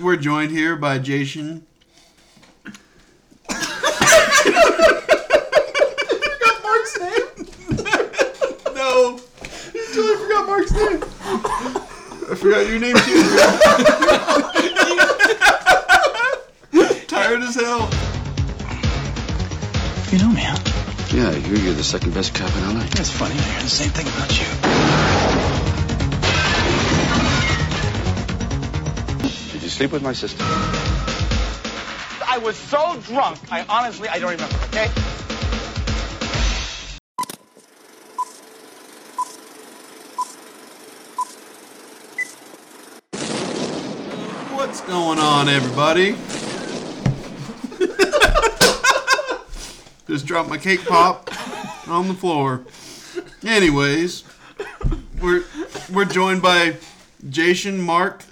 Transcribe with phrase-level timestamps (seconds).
[0.00, 1.66] we're joined here by Jason.
[3.48, 3.72] forgot
[6.62, 7.22] Mark's name?
[8.74, 9.20] No,
[9.92, 11.02] totally forgot Mark's name.
[12.30, 13.22] I forgot your name too.
[17.06, 17.90] Tired as hell.
[20.10, 20.58] You know me, huh?
[21.14, 22.84] Yeah, I hear you're the second best cop in LA.
[22.94, 23.34] That's funny.
[23.34, 24.69] I hear the same thing about you.
[29.80, 30.44] Sleep with my sister?
[32.28, 34.88] I was so drunk, I honestly, I don't remember, okay?
[44.54, 46.10] What's going on, everybody?
[50.06, 51.30] Just dropped my cake pop
[51.88, 52.66] on the floor.
[53.42, 54.24] Anyways,
[55.22, 55.44] we're
[55.90, 56.76] we're joined by
[57.30, 58.24] Jason, Mark,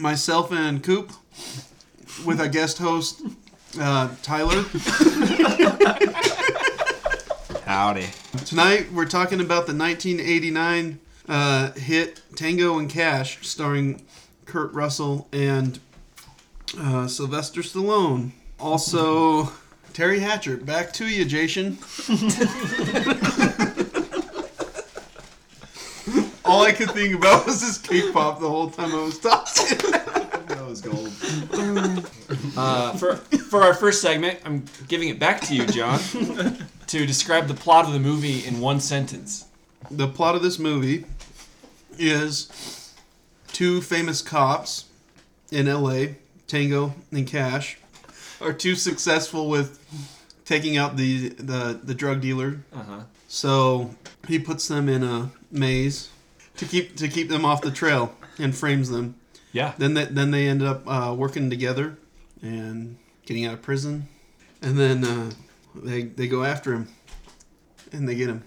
[0.00, 1.12] myself, and Coop,
[2.24, 3.22] with our guest host
[3.78, 4.64] uh, Tyler.
[7.64, 8.08] Howdy.
[8.44, 14.02] Tonight we're talking about the 1989 uh, hit Tango and Cash, starring
[14.44, 15.78] Kurt Russell and
[16.78, 18.32] uh, Sylvester Stallone.
[18.58, 19.44] Also,
[19.92, 20.56] Teri Hatcher.
[20.56, 21.78] Back to you, Jason.
[26.44, 29.89] All I could think about was this cake pop the whole time I was talking.
[30.82, 31.10] That was
[32.04, 32.10] gold.
[32.56, 35.98] Uh, for for our first segment, I'm giving it back to you, John,
[36.86, 39.46] to describe the plot of the movie in one sentence.
[39.90, 41.04] the plot of this movie
[41.98, 42.92] is
[43.48, 44.86] two famous cops
[45.50, 46.14] in LA,
[46.46, 47.78] Tango and Cash,
[48.40, 49.78] are too successful with
[50.44, 52.60] taking out the the, the drug dealer.
[52.72, 53.00] Uh-huh.
[53.28, 53.94] So
[54.28, 56.10] he puts them in a maze
[56.56, 59.16] to keep to keep them off the trail and frames them.
[59.52, 59.72] Yeah.
[59.78, 61.96] Then they, then they end up uh, working together
[62.42, 64.08] and getting out of prison,
[64.62, 65.30] and then uh,
[65.74, 66.88] they they go after him
[67.92, 68.42] and they get him.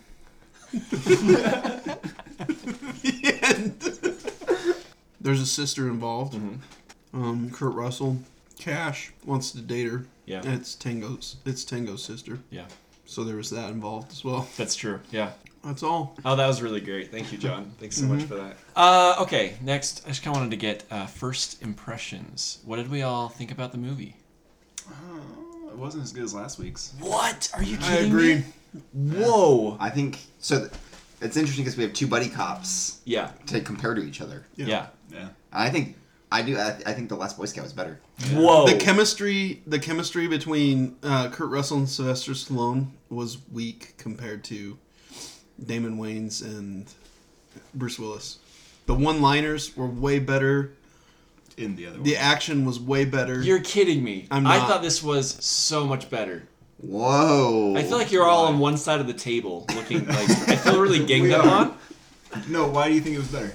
[0.71, 1.97] The
[3.43, 4.75] end.
[5.21, 6.35] There's a sister involved.
[7.13, 8.17] Um, Kurt Russell,
[8.59, 10.05] Cash wants to date her.
[10.25, 10.41] Yeah.
[10.43, 11.37] And it's Tango's.
[11.45, 12.39] It's Tango's sister.
[12.49, 12.65] Yeah.
[13.05, 14.47] So there was that involved as well.
[14.57, 14.99] That's true.
[15.11, 15.31] Yeah.
[15.63, 16.17] That's all.
[16.25, 17.09] Oh, that was really great.
[17.11, 17.71] Thank you, John.
[17.79, 18.57] Thanks so much for that.
[18.75, 22.59] Uh, okay, next, I just kind of wanted to get uh, first impressions.
[22.65, 24.17] What did we all think about the movie?
[25.69, 26.93] It wasn't as good as last week's.
[26.99, 27.49] What?
[27.53, 28.35] Are you kidding I agree.
[28.35, 28.43] me?
[29.15, 29.77] Whoa.
[29.79, 30.59] I think so.
[30.59, 30.71] Th-
[31.21, 33.31] it's interesting because we have two buddy cops Yeah.
[33.47, 34.45] to compare to each other.
[34.55, 34.87] Yeah.
[35.09, 35.29] Yeah.
[35.51, 35.95] I think
[36.31, 36.57] I do.
[36.57, 37.99] I, I think the Last Boy Scout was better.
[38.33, 38.67] Whoa.
[38.67, 44.77] The chemistry, the chemistry between uh, Kurt Russell and Sylvester Stallone was weak compared to
[45.63, 46.85] Damon Wayans and
[47.73, 48.39] Bruce Willis.
[48.85, 50.73] The one-liners were way better.
[51.55, 52.03] In the other one.
[52.03, 53.41] The action was way better.
[53.41, 54.27] You're kidding me.
[54.31, 56.47] I'm I thought this was so much better.
[56.79, 57.75] Whoa!
[57.77, 60.81] I feel like you're all on one side of the table looking like I feel
[60.81, 61.77] really ganged up on.
[62.49, 63.53] No, why do you think it was better?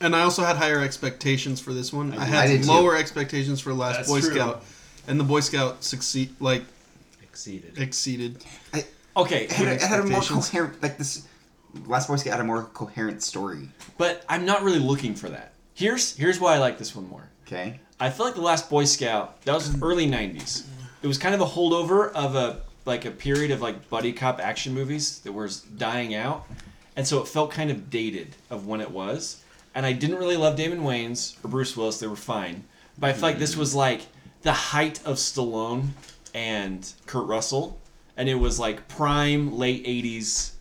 [0.00, 2.12] and I also had higher expectations for this one.
[2.14, 2.28] I, did.
[2.28, 2.68] had I did too.
[2.70, 4.30] lower expectations for Last That's Boy true.
[4.32, 4.64] Scout,
[5.06, 6.64] and the Boy Scout succeed like
[7.22, 7.78] Exceeded.
[7.78, 8.44] exceeded.
[9.16, 10.82] Okay, it had, a, it had a more coherent.
[10.82, 11.26] Like this,
[11.86, 13.68] Last Boy Scout had a more coherent story.
[13.98, 15.52] but I'm not really looking for that.
[15.74, 17.28] Here's here's why I like this one more.
[17.46, 17.80] Okay.
[17.98, 20.64] I feel like the last Boy Scout that was early '90s.
[21.02, 24.40] It was kind of a holdover of a like a period of like buddy cop
[24.40, 26.46] action movies that was dying out,
[26.96, 29.42] and so it felt kind of dated of when it was.
[29.74, 32.64] And I didn't really love Damon Wayans or Bruce Willis; they were fine.
[32.98, 34.02] But I feel like this was like
[34.42, 35.88] the height of Stallone
[36.34, 37.79] and Kurt Russell,
[38.20, 40.52] and it was like prime late '80s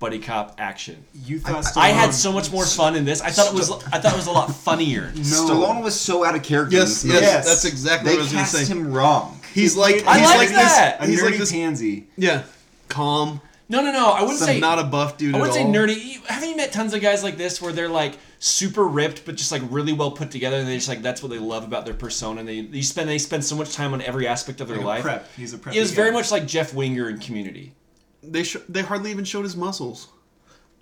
[0.00, 1.02] buddy cop action.
[1.24, 3.20] You thought I had so much more fun in this.
[3.22, 5.02] I thought it was I thought it was a lot funnier.
[5.14, 5.22] no.
[5.22, 6.76] Stallone was so out of character.
[6.76, 7.22] Yes, yes.
[7.22, 7.46] Yes.
[7.48, 8.72] that's exactly They what I was gonna cast say.
[8.72, 9.40] him wrong.
[9.54, 10.96] He's like he's I like like that.
[10.98, 11.10] a this.
[11.10, 11.52] He's nerdy like this.
[11.52, 12.06] pansy.
[12.16, 12.42] Yeah,
[12.88, 13.40] calm.
[13.68, 14.10] No, no, no.
[14.10, 15.72] I wouldn't Some say not a buff dude I wouldn't say all.
[15.72, 16.22] nerdy.
[16.26, 19.50] Haven't you met tons of guys like this where they're like super ripped, but just
[19.50, 21.94] like really well put together, and they just like that's what they love about their
[21.94, 22.40] persona.
[22.40, 24.84] And they you spend they spend so much time on every aspect of their Like
[24.84, 25.02] a life.
[25.02, 25.32] prep.
[25.34, 25.74] He's a prep.
[25.74, 27.72] It was very much like Jeff Winger in Community.
[28.22, 30.08] They sh- they hardly even showed his muscles.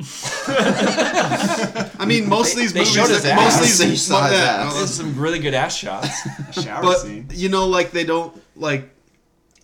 [0.49, 4.85] I mean, most of these they movies, showed most of these, They saw his yeah,
[4.87, 6.11] some really good ass shots.
[6.63, 7.29] shower but scene.
[7.33, 8.89] you know, like they don't like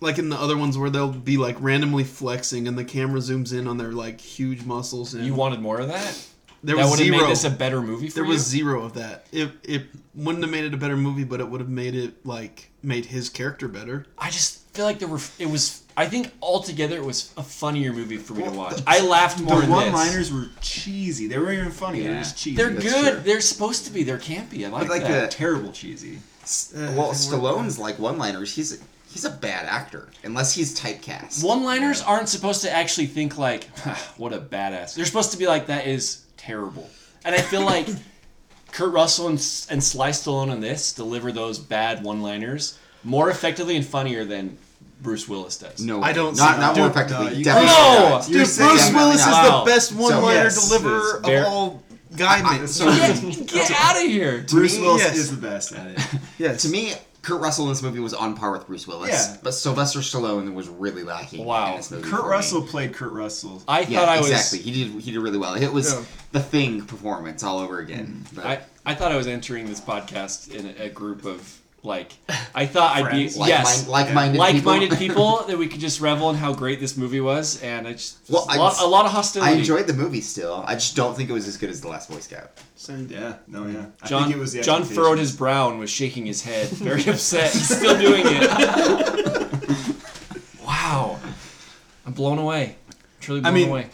[0.01, 3.51] like in the other ones where they'll be like randomly flexing and the camera zooms
[3.57, 6.17] in on their like huge muscles and You wanted more of that?
[6.63, 7.21] There that was would have zero.
[7.21, 8.29] made this a better movie for there you.
[8.31, 9.25] was zero of that.
[9.31, 9.83] It it
[10.15, 13.05] wouldn't have made it a better movie, but it would have made it like made
[13.05, 14.05] his character better.
[14.17, 15.19] I just feel like there were.
[15.39, 15.83] It was.
[15.97, 18.81] I think altogether it was a funnier movie for me to watch.
[18.87, 21.27] I laughed more The one-liners were cheesy.
[21.27, 21.99] They weren't even funny.
[22.01, 22.19] They were Yeah.
[22.21, 22.55] just cheesy.
[22.55, 23.11] They're That's good.
[23.15, 23.21] true.
[23.21, 24.03] They're supposed to be.
[24.03, 24.65] They're campy.
[24.65, 25.29] I like, like that.
[25.31, 26.19] the- terrible cheesy.
[26.95, 28.55] well, Stallone's like one-liners.
[28.55, 28.77] He's a,
[29.11, 31.43] he's a bad actor unless he's typecast.
[31.43, 33.65] One-liners aren't supposed to actually think like,
[34.17, 36.89] "What a badass." They're supposed to be like, "That is terrible."
[37.25, 37.87] And I feel like
[38.71, 39.37] Kurt Russell and,
[39.69, 44.57] and Sly Stallone in this deliver those bad one-liners more effectively and funnier than
[45.01, 45.79] Bruce Willis does.
[45.81, 47.25] No, I don't Not see- not more effectively.
[47.27, 48.09] no, you- definitely No!
[48.09, 48.25] not.
[48.25, 49.49] Dude, Bruce saying definitely Willis is not.
[49.49, 49.63] Wow.
[49.63, 51.83] the best one-liner yes, deliverer it's very- of all
[52.17, 52.67] guy men.
[52.67, 54.45] so- Get, get out of here.
[54.49, 55.17] Bruce me, Willis yes.
[55.17, 55.99] is the best at it.
[56.37, 56.61] yes.
[56.63, 59.09] To me, Kurt Russell in this movie was on par with Bruce Willis.
[59.11, 59.37] Yeah.
[59.43, 61.71] But Sylvester Stallone was really lacking Wow.
[61.71, 62.03] in this movie.
[62.09, 62.31] Kurt for me.
[62.31, 63.61] Russell played Kurt Russell.
[63.67, 64.29] I thought Yeah, I was.
[64.29, 64.59] exactly.
[64.59, 65.01] He did.
[65.01, 65.53] He did really well.
[65.55, 66.03] It was Yeah.
[66.31, 68.25] the Thing performance all over again.
[68.29, 68.35] Hmm.
[68.35, 72.11] But I, I thought I was entering this podcast in a, a group of like
[72.53, 75.15] I thought I'd be like yes like-minded, like-minded people.
[75.37, 78.17] people that we could just revel in how great this movie was, and I just
[78.29, 79.51] Well, a, I lot, just- a lot of hostility.
[79.53, 80.63] I enjoyed the movie still.
[80.67, 82.51] I just don't think it was as good as The Last Boy Scout.
[82.75, 83.07] Same.
[83.09, 83.85] Yeah, no, yeah.
[84.01, 86.67] I John think it was the John furrowed his brow and was shaking his head,
[86.69, 87.51] very upset.
[87.51, 88.49] He's still doing it.
[90.65, 91.19] wow,
[92.05, 92.75] I'm blown away.
[93.21, 93.87] Truly blown mean, away.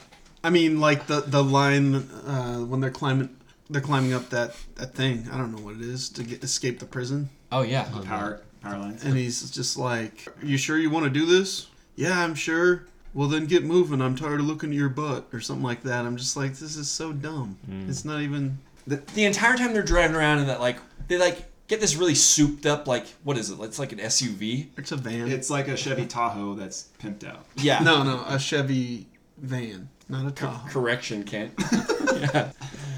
[0.44, 3.36] I mean, like the the line uh, when they're climbing,
[3.70, 5.28] they're climbing up that that thing.
[5.32, 8.04] I don't know what it is to get escape the prison, Oh yeah, the uh-huh.
[8.04, 9.04] power power lines.
[9.04, 12.86] and he's just like, Are "You sure you want to do this?" Yeah, I'm sure.
[13.14, 14.02] Well, then get moving.
[14.02, 16.06] I'm tired of looking at your butt, or something like that.
[16.06, 17.58] I'm just like, this is so dumb.
[17.70, 17.88] Mm.
[17.88, 18.58] It's not even.
[18.86, 20.78] the entire time they're driving around in that like
[21.08, 23.58] they like get this really souped up like what is it?
[23.62, 24.68] It's like an SUV.
[24.78, 25.32] It's a van.
[25.32, 27.46] It's like a Chevy Tahoe that's pimped out.
[27.56, 27.80] Yeah.
[27.80, 29.08] no, no, a Chevy
[29.38, 30.70] van, not a Tahoe.
[30.70, 31.54] Correction, Kent.
[32.16, 32.52] yeah.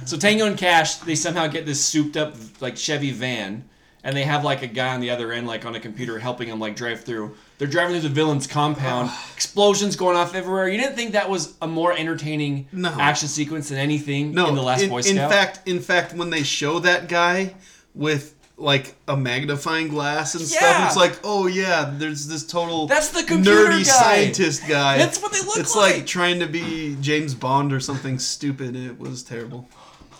[0.07, 3.65] So Tango and Cash, they somehow get this souped up like Chevy van,
[4.05, 6.47] and they have like a guy on the other end, like on a computer, helping
[6.47, 7.35] them like drive through.
[7.57, 9.11] They're driving through the villain's compound.
[9.35, 10.69] Explosions going off everywhere.
[10.69, 12.89] You didn't think that was a more entertaining No.
[12.97, 16.29] action sequence than anything No, in the Last in, Boy in fact, in fact, when
[16.29, 17.55] they show that guy
[17.93, 20.57] with like a magnifying glass and Yeah.
[20.57, 23.83] stuff, it's like, oh yeah, there's this total That's the computer nerdy guy.
[23.83, 24.97] scientist guy.
[24.97, 25.89] That's what they look it's like.
[25.91, 28.75] It's like trying to be James Bond or something stupid.
[28.75, 29.67] It was terrible.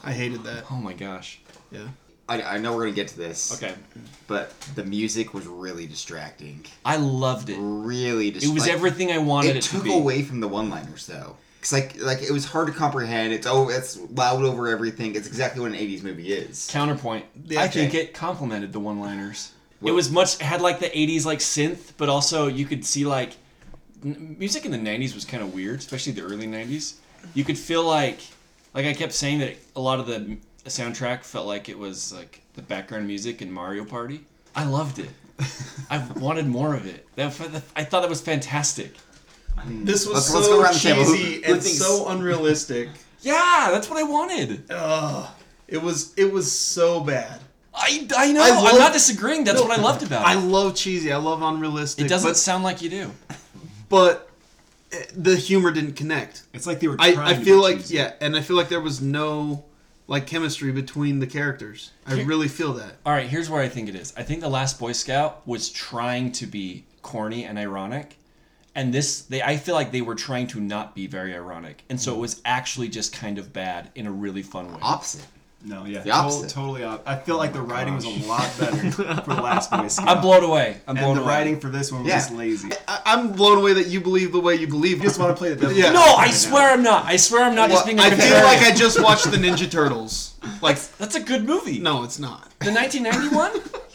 [0.08, 0.66] I hated that.
[0.72, 1.40] oh my gosh.
[1.72, 1.88] Yeah.
[2.30, 3.54] I, I know we're gonna get to this.
[3.62, 3.74] Okay.
[4.28, 6.66] But the music was really distracting.
[6.84, 7.58] I loved it.
[7.60, 8.54] Really It distracting.
[8.56, 9.94] was everything I wanted it, It to took be.
[9.94, 11.38] away from the one-liners though.
[11.62, 13.34] Cause like like it was hard to comprehend.
[13.34, 15.16] It's oh it's loud over everything.
[15.16, 16.68] It's exactly what an '80s movie is.
[16.72, 17.26] Counterpoint.
[17.46, 19.52] Yeah, I think it complemented the one-liners.
[19.84, 23.06] it was much it had like the '80s like synth, but also you could see
[23.06, 23.34] like
[24.06, 26.96] n- music in the '90s was kind of weird, especially the early '90s.
[27.34, 28.20] You could feel like
[28.78, 32.42] like I kept saying that a lot of the soundtrack felt like it was like
[32.54, 34.24] the background music in Mario Party.
[34.56, 35.10] I loved it.
[35.90, 37.08] I wanted more of it.
[37.16, 37.34] That,
[37.76, 38.94] I thought that was fantastic.
[39.66, 41.04] This was Let's- let's so go around the table.
[41.04, 42.90] Who- cheesy who and thinks- so unrealistic.
[43.22, 44.66] Yeah, that's what I wanted.
[44.70, 45.28] Ugh.
[45.68, 47.42] It was it was so bad.
[47.74, 48.44] I, I know.
[48.44, 49.44] I I love- am not disagreeing.
[49.44, 50.28] That's No, what I loved about it.
[50.28, 51.12] I love cheesy.
[51.12, 52.06] I love unrealistic.
[52.06, 53.12] It doesn't but, sound like you do.
[53.90, 54.27] but
[55.16, 56.44] the humor didn't connect.
[56.54, 56.98] It's like they were.
[56.98, 57.96] Trying I, I to feel be like cheesy.
[57.96, 59.66] yeah, and I feel like there was no
[60.08, 61.92] like chemistry between the characters.
[62.06, 62.96] I Here- really feel that.
[63.06, 64.14] All right, here's where I think it is.
[64.16, 68.18] I think the Last Boy Scout was trying to be corny and ironic,
[68.76, 72.00] and this they I feel like they were trying to not be very ironic, and
[72.00, 72.18] so mm.
[72.18, 74.80] it was actually just kind of bad in a really fun way.
[74.82, 75.26] Opposite.
[75.66, 76.50] No, yeah, The to- opposite.
[76.52, 76.84] totally.
[76.84, 79.88] Op- I feel like the oh writing was a lot better for the Last Boy
[79.88, 80.08] Scout.
[80.08, 80.78] I'm blown away.
[80.88, 81.30] I'm blown and the away.
[81.34, 82.18] writing for this one was Yeah.
[82.20, 82.70] just lazy.
[82.88, 84.98] I, I'm blown away that you believe the way you believe.
[84.98, 85.76] You just want to play the devil.
[85.76, 85.92] Yeah.
[85.92, 87.06] No, I swear I'm not.
[87.06, 89.70] I swear I'm not just being a I feel like I just watched the Ninja
[89.70, 90.36] Turtles.
[90.62, 91.80] Like That's a good movie.
[91.80, 92.50] no, it's not.
[92.60, 93.82] The 1991?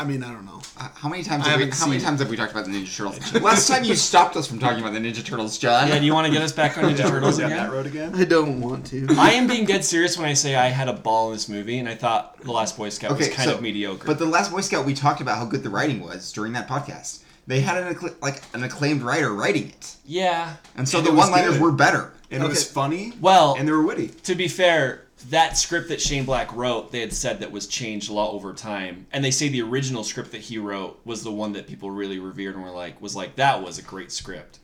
[0.00, 0.62] I mean, I don't know.
[0.76, 2.08] How many times I have we, haven't how many seen it.
[2.08, 3.34] times have we talked about the Ninja Turtles?
[3.42, 5.88] Last time you stopped us from talking about the Ninja Turtles, John.
[5.88, 7.66] yeah, do you want to get us back on Ninja Turtles Down again?
[7.66, 8.14] that road again.
[8.14, 9.06] I don't want to.
[9.18, 11.78] I am being dead serious when I say I had a ball in this movie,
[11.78, 14.06] and I thought The Last Boy Scout was kind so- of mediocre.
[14.06, 16.66] But the Last Boy Scout, we talked about how good the writing was during that
[16.66, 17.22] podcast.
[17.46, 20.54] They had an accla- like an acclaimed writer writing it, yeah.
[20.76, 21.60] and so And the was one-liners good.
[21.62, 22.12] were better.
[22.30, 22.72] And it was Okay.
[22.72, 23.12] funny.
[23.20, 24.08] Well- and they were witty.
[24.08, 28.10] to be fair, that script that Shane Black wrote, they had said that was changed
[28.10, 31.30] a lot over time, and they say the original script that he wrote was the
[31.30, 34.58] one that people really revered and were like, was like that was a great script.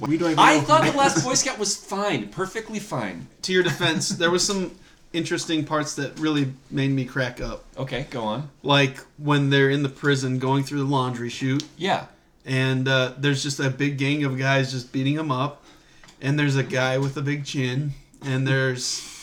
[0.00, 3.26] We don't I thought the Last Boy Scout was fine, perfectly fine.
[3.42, 4.72] To your defense, there was some
[5.14, 7.64] interesting parts that really made me crack up.
[7.78, 8.50] Okay, go on.
[8.62, 12.06] Like when they're in the prison going through the laundry chute, Yeah,
[12.44, 15.64] and uh, there's just a big gang of guys just beating him up,
[16.20, 17.92] and there's a guy with a big chin,
[18.22, 19.13] and there's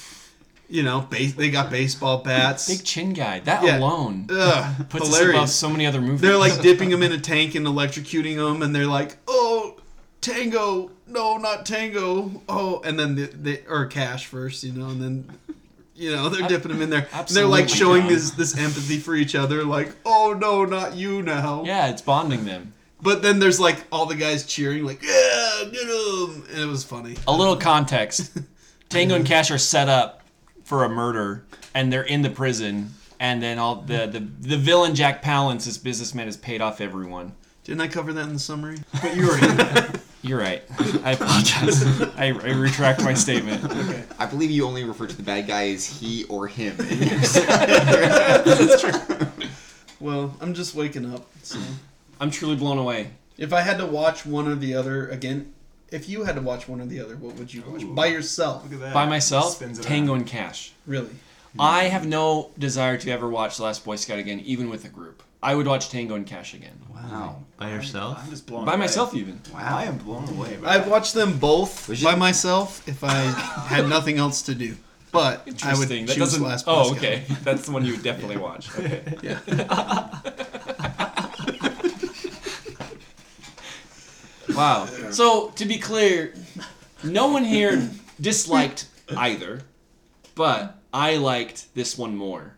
[0.71, 2.65] You know, base, they got baseball bats.
[2.69, 3.39] Big chin guy.
[3.41, 3.77] That Yeah.
[3.79, 6.21] alone Ugh, puts us above so many other movies.
[6.21, 9.75] They're like dipping him in a tank and electrocuting him, and they're like, "Oh,
[10.21, 15.01] Tango, no, not Tango." Oh, and then the, they or Cash first, you know, and
[15.01, 15.29] then
[15.93, 17.05] you know they're dipping him in there.
[17.11, 21.21] And they're like showing this this empathy for each other, like, "Oh no, not you
[21.21, 22.71] now." yeah, it's bonding them.
[23.01, 26.85] But then there's like all the guys cheering, like, "Yeah, get him!" And it was
[26.85, 27.17] funny.
[27.27, 28.37] A little context:
[28.89, 30.20] Tango and Cash are set up
[30.71, 31.43] for a murder,
[31.75, 32.91] and they're in the prison.
[33.19, 37.33] And then all the the, the villain Jack Palance, this businessman, has paid off everyone.
[37.65, 38.77] Didn't I cover that in the summary?
[39.01, 39.99] But you already.
[40.21, 40.63] You're right.
[41.03, 41.83] I apologize.
[42.15, 43.65] I, I retract my statement.
[43.65, 44.03] Okay.
[44.17, 46.73] I believe you only refer to the bad guy as he or him.
[46.77, 49.27] That's true.
[49.99, 51.29] Well, I'm just waking up.
[51.43, 51.59] So
[52.21, 53.09] I'm truly blown away.
[53.37, 55.51] if I had to watch one or the other again,
[55.91, 58.63] if you had to watch one or the other, what would you watch by yourself?
[58.63, 58.93] Look at that.
[58.93, 60.21] By myself, Tango around.
[60.21, 60.71] and Cash.
[60.87, 61.09] Really?
[61.59, 64.89] I have no desire to ever watch The Last Boy Scout again, even with a
[64.89, 65.21] group.
[65.43, 66.79] I would watch Tango and Cash again.
[66.93, 67.43] wow.
[67.57, 68.19] By yourself?
[68.23, 68.79] I'm just blown By away.
[68.79, 69.41] myself, even.
[69.53, 69.77] Wow.
[69.77, 70.57] I am blown away.
[70.57, 73.15] By I'd watch them both Was by myself if I
[73.67, 74.77] had nothing else to do.
[75.11, 76.05] But I would Interesting.
[76.05, 76.43] choose That doesn't.
[76.43, 76.97] Last oh, Boy oh, Scout.
[76.97, 77.23] okay.
[77.43, 78.69] That's the one you would definitely watch.
[78.77, 79.17] Okay.
[79.21, 80.19] Yeah.
[84.55, 84.87] Wow.
[85.11, 86.33] So to be clear,
[87.03, 87.89] no one here
[88.19, 89.61] disliked either,
[90.35, 92.55] but I liked this one more.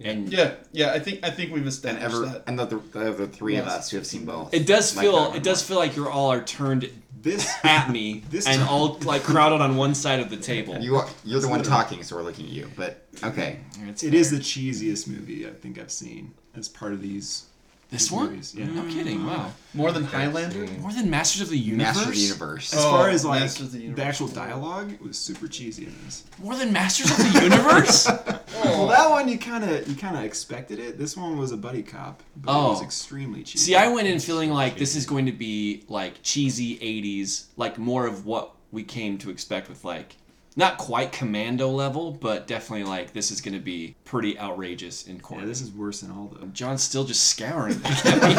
[0.00, 0.92] And Yeah, yeah.
[0.92, 2.42] I think I think we've And established ever that.
[2.46, 4.52] and the, the, the three of us who have seen both.
[4.52, 6.90] it does like feel it does feel like you're all are turned
[7.22, 7.50] this.
[7.64, 10.76] at me This and time- all like crowded on one side of the table.
[10.78, 12.70] You are, you're the one literally- talking, so we're looking at you.
[12.76, 17.00] But okay, It's It is the cheesiest movie I think I've seen as part of
[17.00, 17.46] these.
[17.90, 18.30] This one.
[18.30, 18.66] movies, yeah.
[18.66, 19.18] No kidding.
[19.18, 19.26] Mm-hmm.
[19.28, 19.52] Wow.
[19.74, 20.66] More than Highlander.
[20.80, 21.94] More than Masters of the Universe.
[21.96, 22.72] Master of the Universe.
[22.74, 25.84] As Oh, far as like Masters of the the, actual dialogue, it was super cheesy
[25.86, 26.24] in this.
[26.42, 28.08] More than Masters of the Universe.
[28.64, 30.98] Well, that one you kind of you kind of expected it.
[30.98, 32.84] This one was a buddy cop, but it was Oh.
[32.84, 33.64] extremely cheesy.
[33.64, 37.78] See, I went in feeling like this is going to be like cheesy 80s, like
[37.78, 40.16] more of what we came to expect with like
[40.56, 45.20] not quite commando level, but definitely like this is going to be pretty outrageous in
[45.20, 45.42] court.
[45.42, 46.46] Yeah, this is worse than all the.
[46.46, 48.34] John's still just scouring at me.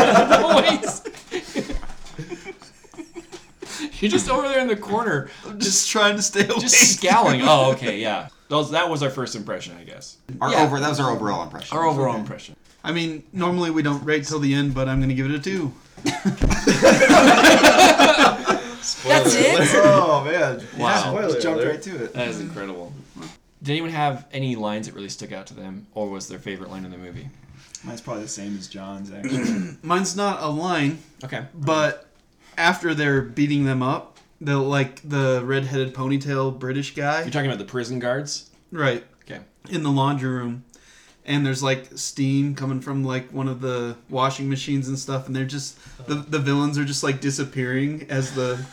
[3.99, 6.59] You're just over there in the corner, I'm just trying to stay away.
[6.59, 7.41] just scowling.
[7.43, 8.29] Oh, okay, yeah.
[8.49, 10.17] That was, that was our first impression, I guess.
[10.41, 10.63] Our Yeah.
[10.63, 11.77] over that was our overall impression.
[11.77, 12.55] Our overall impression.
[12.83, 15.39] I mean, normally we don't rate till the end, but I'm gonna give it a
[15.39, 15.73] two.
[18.95, 19.69] That's it.
[19.75, 20.61] Oh man!
[20.77, 21.19] Wow.
[21.21, 22.13] Just jumped right to it.
[22.13, 22.93] That is incredible.
[23.63, 26.69] Did anyone have any lines that really stuck out to them, or was their favorite
[26.69, 27.27] line in the movie?
[27.83, 29.77] Mine's probably the same as John's actually.
[29.81, 31.45] Mine's not a line, Okay.
[31.53, 32.07] but
[32.57, 37.59] after they're beating them up, the like the red-headed ponytail British guy, You're talking about
[37.59, 38.49] the prison guards?
[38.71, 39.41] right, Okay.
[39.69, 40.63] in the laundry room,
[41.27, 45.35] and there's like steam coming from like one of the washing machines and stuff, and
[45.35, 48.63] they're just the the villains are just like disappearing as the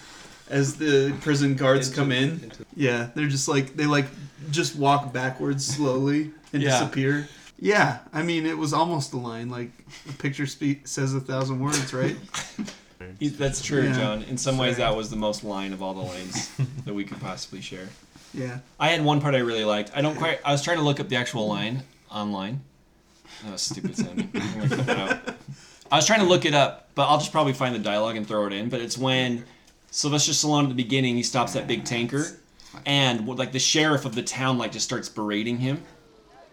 [0.49, 2.52] as the prison guards come in.
[2.76, 4.06] Yeah, they're just like they like
[4.50, 6.70] just walk backwards slowly and Yeah.
[6.70, 7.28] disappear.
[7.58, 9.49] Yeah, I mean it was almost a line.
[9.50, 9.70] Like
[10.08, 12.16] a picture speak says a thousand words, right?
[13.20, 13.99] He- That's true, Yeah.
[13.99, 14.23] John.
[14.23, 14.88] In some ways, Sorry.
[14.90, 16.50] that was the most line of all the lines
[16.87, 17.88] that we could possibly share.
[18.32, 18.61] Yeah.
[18.80, 19.90] I had one part I really liked.
[19.94, 20.40] I don't quite.
[20.44, 21.82] I was trying to look up the actual line
[22.14, 22.62] online.
[23.42, 24.30] That was stupid sounding.
[24.35, 25.37] I'm gonna cut that out.
[25.90, 28.26] I was trying to look it up, but I'll just probably find the dialogue and
[28.26, 28.68] throw it in.
[28.68, 29.44] But it's when
[29.90, 32.25] Sylvester Stallone at the beginning he stops that big tanker,
[32.87, 35.83] and like the sheriff of the town like just starts berating him.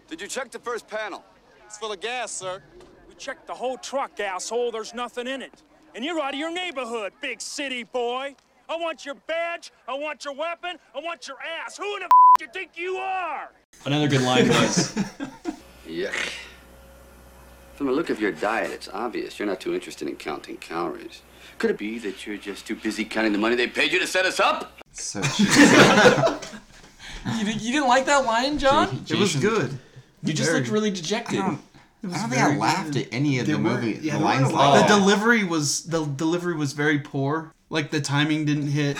[0.08, 1.24] Did you check the first panel?
[1.64, 2.62] It's full of gas, sir.
[3.08, 4.70] We checked the whole truck, asshole.
[4.72, 5.62] There's nothing in it.
[5.94, 8.34] And you're out of your neighborhood, big city boy.
[8.68, 9.72] I want your badge.
[9.88, 10.76] I want your weapon.
[10.94, 11.76] I want your ass.
[11.76, 13.50] Who in the f- do you think you are?
[13.84, 14.94] Another good line was,
[15.92, 16.32] Yuck.
[17.74, 21.22] From the look of your diet, it's obvious you're not too interested in counting calories.
[21.58, 24.06] Could it be that you're just too busy counting the money they paid you to
[24.06, 24.72] set us up?
[24.92, 25.20] So
[27.38, 29.04] you, you didn't like that line, John?
[29.08, 29.78] It was good.
[30.22, 30.60] You just Very.
[30.60, 31.40] looked really dejected.
[31.40, 31.56] I
[32.02, 33.98] don't think I laughed at any of the There were- movie.
[34.02, 34.74] yeah, the there lines were a like lot.
[34.80, 34.88] that.
[34.88, 37.52] The delivery was the delivery was very poor.
[37.70, 38.96] Like the timing didn't hit.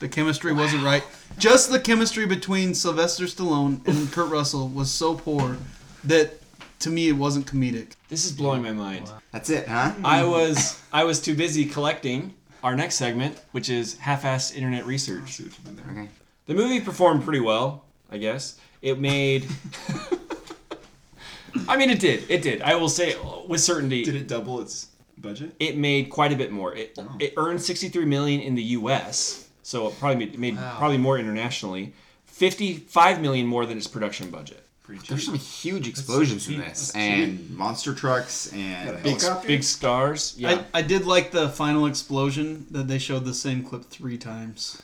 [0.00, 1.02] The chemistry wasn't right.
[1.38, 5.56] Just the chemistry between Sylvester Stallone and Kurt Russell was so poor
[6.04, 6.40] that
[6.80, 7.92] to me it wasn't comedic.
[8.08, 9.10] This is blowing my mind.
[9.32, 9.92] That's it, huh?
[10.04, 15.40] I was I was too busy collecting our next segment, which is half-assed internet research.
[15.40, 16.08] Oh, okay.
[16.46, 18.58] The movie performed pretty well, I guess.
[18.82, 19.46] It made.
[21.68, 22.24] I mean, it did.
[22.28, 22.62] It did.
[22.62, 24.04] I will say with certainty.
[24.04, 25.54] Did it double its budget?
[25.60, 26.74] It made quite a bit more.
[26.74, 27.16] It oh.
[27.18, 29.48] it earned 63 million in the U.S.
[29.62, 31.92] So it probably made, it made probably more internationally.
[32.26, 34.63] 55 million more than its production budget.
[34.86, 39.48] There's some huge explosions in this, and monster trucks, and Big, Helicopter?
[39.48, 40.34] big stars.
[40.36, 40.62] Yeah.
[40.74, 44.82] I, I did like the final explosion that they showed the same clip three times.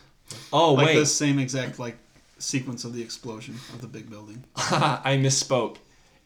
[0.53, 1.99] oh Like wait, the same exact like
[2.39, 4.45] sequence of the explosion of the big building.
[4.57, 5.77] I misspoke.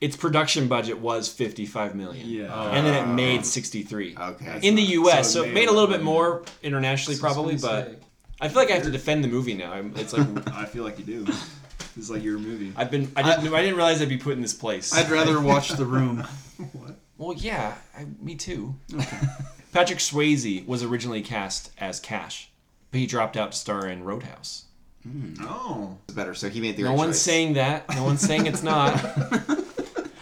[0.00, 2.28] Its production budget was 55 million.
[2.28, 2.70] Yeah.
[2.70, 4.16] And then it made 63.
[4.16, 4.58] Okay.
[4.62, 6.04] In the U.S., So so it it made made a a little little bit bit
[6.04, 7.96] more internationally, probably, but say.
[8.40, 9.72] I feel like I have to defend the movie now.
[9.96, 11.26] It's like I feel like you do.
[11.94, 12.72] This is like your movie.
[12.76, 13.10] I've been.
[13.16, 13.54] I didn't.
[13.54, 14.92] I, didn't realize I'd be put in this place.
[14.94, 16.24] I'd rather watch The Room.
[16.72, 16.96] What?
[17.18, 18.74] Well, yeah, I, me too.
[19.72, 22.50] Patrick Swayze was originally cast as Cash,
[22.92, 24.64] but he dropped out to star in Roadhouse.
[25.02, 25.34] Hmm.
[25.40, 25.98] Oh.
[26.08, 26.32] It's better.
[26.34, 27.22] So he made the No right one's choice.
[27.22, 27.88] saying that.
[27.94, 28.94] No one's saying it's not.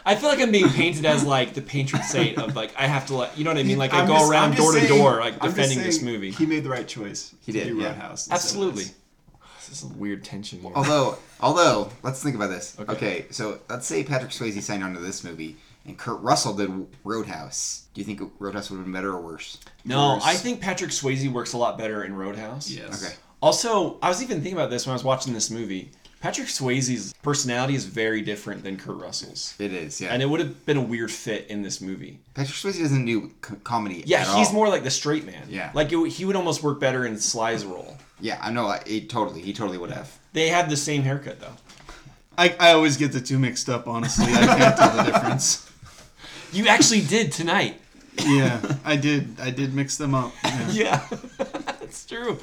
[0.05, 3.07] I feel like I'm being painted as like the patron saint of like I have
[3.09, 3.79] to let you know what I mean.
[3.79, 6.31] Like I I'm go just- around just door to door like defending this movie.
[6.31, 7.35] He made the right choice.
[7.45, 7.89] He did, do yeah.
[7.89, 8.27] Roadhouse.
[8.27, 8.85] instead of Absolutely.
[9.73, 9.81] This.
[9.81, 10.71] This is a weird tension here.
[10.75, 12.77] Although, although, let's think about this.
[12.79, 12.93] Okay.
[12.93, 13.27] Okay.
[13.31, 16.71] so let's say Patrick Swayze signed on to this movie, and Kurt Russell did
[17.05, 17.87] Roadhouse.
[17.95, 19.59] Do you think Roadhouse would have been better or worse?
[19.85, 20.23] no, Worse.
[20.25, 22.71] I think Patrick Swayze works a lot better in Roadhouse.
[22.71, 23.03] Yes.
[23.05, 23.15] Okay.
[23.41, 25.91] Also, I was even thinking about this when I was watching this movie.
[26.21, 29.57] Patrick Swayze's personality is very different than Kurt Russell's.
[29.59, 30.11] It is, yeah.
[30.15, 32.21] And it would have been a weird fit in this movie.
[32.35, 34.05] Patrick Swayze doesn't do co- comedy.
[34.07, 34.53] Yeah, at he's all.
[34.55, 35.49] more like the straight man.
[35.49, 35.73] Yeah.
[35.75, 37.97] Like it, he would almost work better in Sly's role.
[38.23, 38.71] Yeah, I know.
[38.87, 40.17] He totally, he totally would have.
[40.33, 41.57] They have the same haircut though.
[42.39, 43.87] I, I always get the two mixed up.
[43.87, 45.71] Honestly, I can't tell the difference.
[46.53, 47.79] You actually did tonight.
[48.25, 49.37] Yeah, I did.
[49.41, 50.33] I did mix them up.
[50.45, 50.67] Yeah.
[50.73, 51.07] Yeah,
[51.39, 52.39] that's true.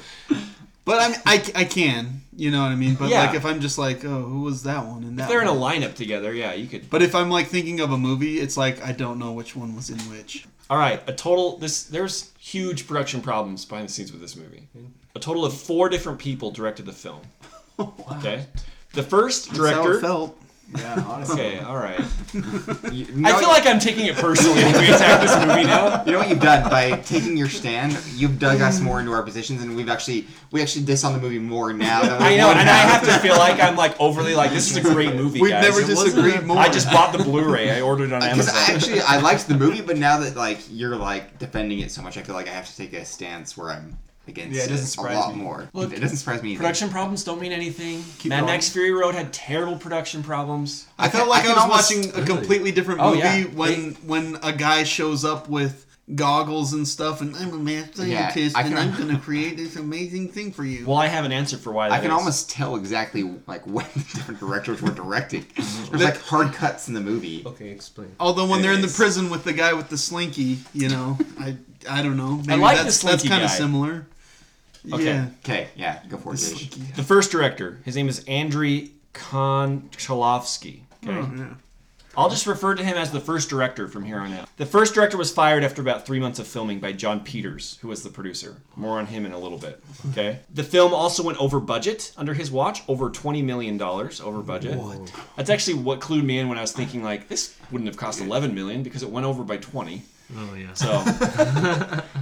[0.84, 2.20] But I mean, I, I can.
[2.36, 2.94] You know what I mean?
[2.94, 3.26] But Yeah.
[3.26, 5.02] like, if I'm just like, oh, who was that one?
[5.04, 5.80] And that If they're in a one?
[5.80, 6.88] lineup together, yeah, you could.
[6.90, 9.74] But if I'm like thinking of a movie, it's like I don't know which one
[9.74, 10.46] was in which.
[10.68, 11.56] All right, a total.
[11.58, 14.68] This there's huge production problems behind the scenes with this movie.
[14.76, 14.86] Mm-hmm.
[15.14, 17.20] A total of four different people directed the film.
[18.18, 18.44] Okay,
[18.92, 20.00] the first That's how it director.
[20.00, 20.36] felt.
[20.76, 21.40] Yeah, honestly.
[21.40, 21.98] Okay, all right.
[22.92, 26.04] You, I feel like I'm taking it personally when we attack this movie now.
[26.06, 27.96] you know what you've done by taking your stand.
[28.14, 31.18] You've dug us more into our positions, and we've actually we actually diss on the
[31.18, 32.02] movie more now.
[32.02, 34.50] Than we I know, would and I have to feel like I'm like overly like
[34.50, 35.40] this is a great movie.
[35.40, 35.62] We've guys.
[35.64, 36.58] never It wasn't- disagreed more.
[36.58, 37.70] I just bought the Blu-ray.
[37.70, 38.54] I ordered it on Because Amazon.
[38.68, 42.02] I actually I liked the movie, but now that like you're like defending it so
[42.02, 43.98] much, I feel like I have to take a stance where I'm
[44.30, 45.42] against Yeah, it doesn't surprise a surprise lot me.
[45.42, 45.68] more.
[45.74, 46.52] Look, it doesn't surprise me.
[46.52, 46.58] Either.
[46.60, 48.02] Production problems don't mean anything.
[48.18, 48.52] Keep Mad going.
[48.52, 50.86] Max Fury Road had terrible production problems.
[50.98, 53.44] I felt like I, can was almost- watching a completely different Oh, movie yeah.
[53.44, 58.30] when when a guy shows up with goggles and stuff, and I'm a math Yeah,
[58.32, 60.84] scientist, and I'm gonna create this amazing thing for you.
[60.84, 61.88] Well, I have an answer for why.
[61.88, 62.16] That I can is.
[62.18, 65.44] almost tell exactly like when the different directors were directing.
[65.60, 65.96] Mm-hmm.
[65.98, 67.42] There's like hard cuts in the movie.
[67.46, 68.10] Okay, explain.
[68.20, 71.56] Although when they're in the prison with the guy with the slinky, you know, I
[71.88, 72.40] I don't know.
[72.46, 73.44] Maybe like the that's, slinky That's kind guy.
[73.46, 74.06] of similar.
[74.92, 75.04] Okay.
[75.04, 75.26] Yeah.
[75.44, 76.38] Okay, yeah, go for it.
[76.38, 76.72] The Gage.
[76.72, 76.92] slinky.
[76.92, 80.80] The first director, his name is Andrei Konchalovsky.
[81.06, 81.18] Okay.
[81.18, 81.54] Oh, yeah.
[82.16, 84.48] I'll just refer to him as the first director from here on out.
[84.56, 87.88] The first director was fired after about three months of filming by Jon Peters, who
[87.88, 88.56] was the producer.
[88.74, 89.80] More on him in a little bit.
[90.10, 90.40] Okay.
[90.52, 94.76] The film also went over budget under his watch, over twenty million dollars over budget.
[94.76, 95.12] What?
[95.36, 98.20] That's actually what clued me in when I was thinking like this wouldn't have cost
[98.20, 100.02] eleven million because it went over by twenty.
[100.36, 100.74] Oh yeah.
[100.74, 100.88] So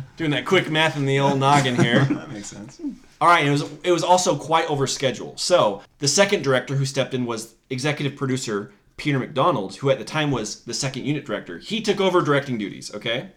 [0.16, 2.04] doing that quick math in the old noggin here.
[2.10, 2.80] That makes sense.
[3.20, 5.36] All right, it was it was also quite over schedule.
[5.36, 10.04] So the second director who stepped in was executive producer Peter MacDonald, who at the
[10.04, 11.58] time was the second unit director.
[11.58, 12.94] He took over directing duties.
[12.94, 13.30] Okay,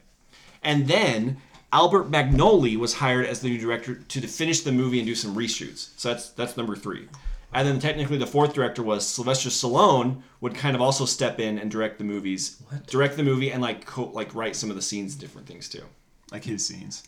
[0.63, 1.37] and then
[1.73, 5.35] Albert Magnoli was hired as the new director to finish the movie and do some
[5.35, 5.89] reshoots.
[5.97, 7.07] So that's that's number three.
[7.53, 11.59] And then technically the fourth director was Sylvester Stallone would kind of also step in
[11.59, 14.81] and direct the movies, direct the movie and like co- like write some of the
[14.81, 15.83] scenes, and different things too.
[16.31, 17.03] Like his scenes.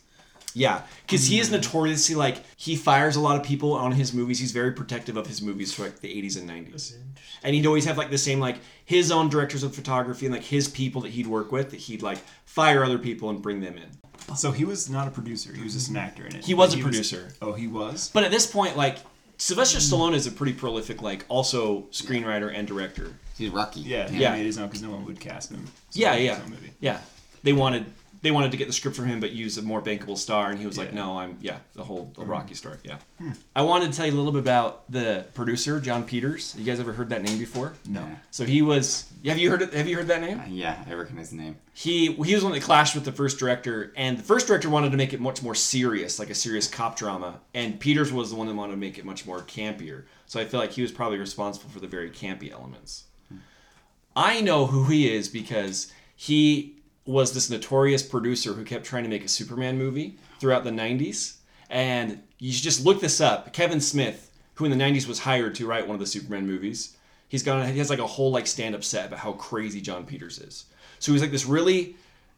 [0.56, 4.38] Yeah, because he is notoriously like he fires a lot of people on his movies.
[4.38, 6.94] He's very protective of his movies for like the 80s and 90s,
[7.42, 10.44] and he'd always have like the same like his own directors of photography and like
[10.44, 13.76] his people that he'd work with that he'd like fire other people and bring them
[13.76, 14.36] in.
[14.36, 15.52] So he was not a producer.
[15.52, 16.44] He was just an actor in it.
[16.44, 17.28] He was But a producer.
[17.42, 18.10] oh, he was.
[18.14, 18.98] But at this point, like
[19.44, 23.12] Sylvester Stallone is a pretty prolific like also screenwriter and director.
[23.36, 23.80] He's Rocky.
[23.80, 24.32] Yeah, he Yeah.
[24.32, 25.66] made his own because no one would cast him.
[25.90, 26.72] So Yeah, yeah, movie.
[26.80, 27.00] yeah.
[27.42, 27.84] They wanted
[28.24, 30.58] they wanted to get the script from him, but use a more bankable star, and
[30.58, 32.30] he was like, "No, I'm yeah, the whole the hmm.
[32.30, 32.96] Rocky story." Yeah.
[33.18, 33.32] Hmm.
[33.54, 36.54] I wanted to tell you a little bit about the producer, Jon Peters.
[36.56, 37.74] You guys ever heard that name before?
[37.86, 38.08] No.
[38.30, 39.12] So he was.
[39.26, 39.74] Have you heard it?
[39.74, 40.40] Have you heard that name?
[40.40, 41.58] Uh, yeah, I recognize the name.
[41.74, 44.90] He he was one that clashed with the first director, and the first director wanted
[44.92, 48.36] to make it much more serious, like a serious cop drama, and Peters was the
[48.36, 50.04] one that wanted to make it much more campier.
[50.26, 53.04] So I feel like he was probably responsible for the very campy elements.
[53.28, 53.38] Hmm.
[54.16, 56.76] I know who he is because he
[57.06, 61.36] was this notorious producer who kept trying to make a Superman movie throughout the 90s.
[61.68, 63.52] And you should just look this up.
[63.52, 66.96] Kevin Smith who in the '90s was hired to write one of the Superman movies.
[67.28, 67.66] He's gone.
[67.66, 70.66] He has like a whole like stand-up set about how crazy Jon Peters is.
[70.98, 71.96] So he's like this really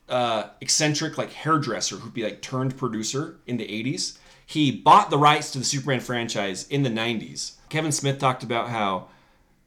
[0.09, 4.19] uh, eccentric like hairdresser who'd be like turned producer in the 80s.
[4.47, 7.55] He bought the rights to the Superman franchise in the 90s.
[7.69, 9.09] Kevin Smith talked about how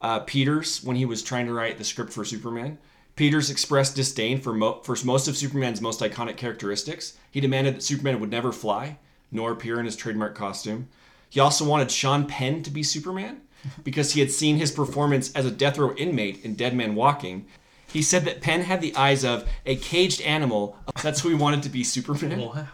[0.01, 2.77] uh, Peters, when he was trying to write the script for Superman,
[3.19, 7.17] Peters expressed disdain for, mo- for most of Superman's most iconic characteristics.
[7.29, 8.97] He demanded that Superman would never fly,
[9.29, 10.87] nor appear in his trademark costume.
[11.29, 13.41] He also wanted Sean Penn to be Superman
[13.83, 17.45] because he had seen his performance as a death row inmate in Dead Man Walking.
[17.91, 20.77] He said that Penn had the eyes of a caged animal.
[21.03, 22.39] That's who he wanted to be Superman.
[22.39, 22.67] Wow.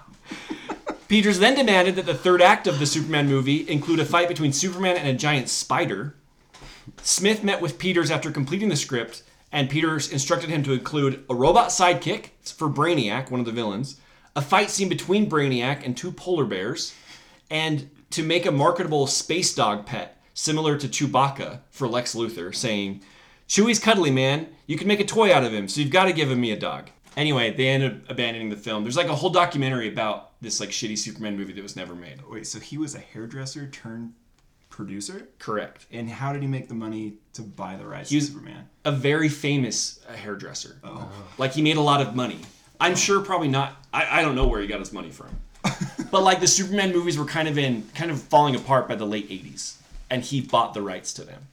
[1.07, 4.53] Peters then demanded that the third act of the Superman movie include a fight between
[4.53, 6.13] Superman and a giant spider.
[7.01, 9.23] Smith met with Peters after completing the script,
[9.55, 13.97] and Peters instructed him to include a robot sidekick for Brainiac, one of the villains,
[14.35, 16.93] a fight scene between Brainiac and two polar bears,
[17.49, 23.01] and to make a marketable space dog pet similar to Chewbacca for Lex Luthor, saying,
[23.47, 24.49] Chewie's cuddly, man.
[24.67, 26.51] You can make a toy out of him, so you've got to give him me
[26.51, 26.89] a dog.
[27.15, 28.83] Anyway, they ended up abandoning the film.
[28.83, 32.21] There's like a whole documentary about this like shitty Superman movie that was never made.
[32.29, 34.15] Wait, so he was a hairdresser turned
[34.75, 35.29] producer?
[35.39, 35.85] Correct.
[35.91, 38.67] And how did he make the money to buy the rights He to Superman?
[38.83, 40.77] A very famous uh, hairdresser.
[40.83, 41.09] Oh.
[41.37, 42.39] Like he made a lot of money.
[42.79, 43.77] I'm sure probably not.
[43.93, 45.29] I, I don't know where he got his money from.
[46.11, 49.05] but like the Superman movies were kind of in kind of falling apart by the
[49.05, 49.77] late 80s,
[50.09, 51.47] and he bought the rights to them.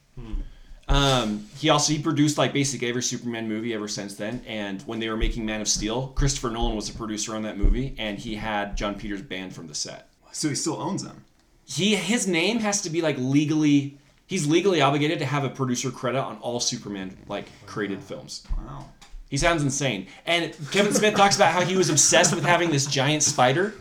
[0.89, 4.43] Um, he also he produced like basically every Superman movie ever since then.
[4.45, 7.57] And when they were making Man of Steel, Christopher Nolan was a producer on that
[7.57, 10.09] movie, and he had Jon Peters banned from the set.
[10.33, 11.23] So he still owns them.
[11.65, 13.97] He his name has to be like legally.
[14.27, 18.45] He's legally obligated to have a producer credit on all Superman like created films.
[18.57, 18.85] Wow.
[19.29, 20.07] He sounds insane.
[20.25, 23.73] And Kevin Smith talks about how he was obsessed with having this giant spider,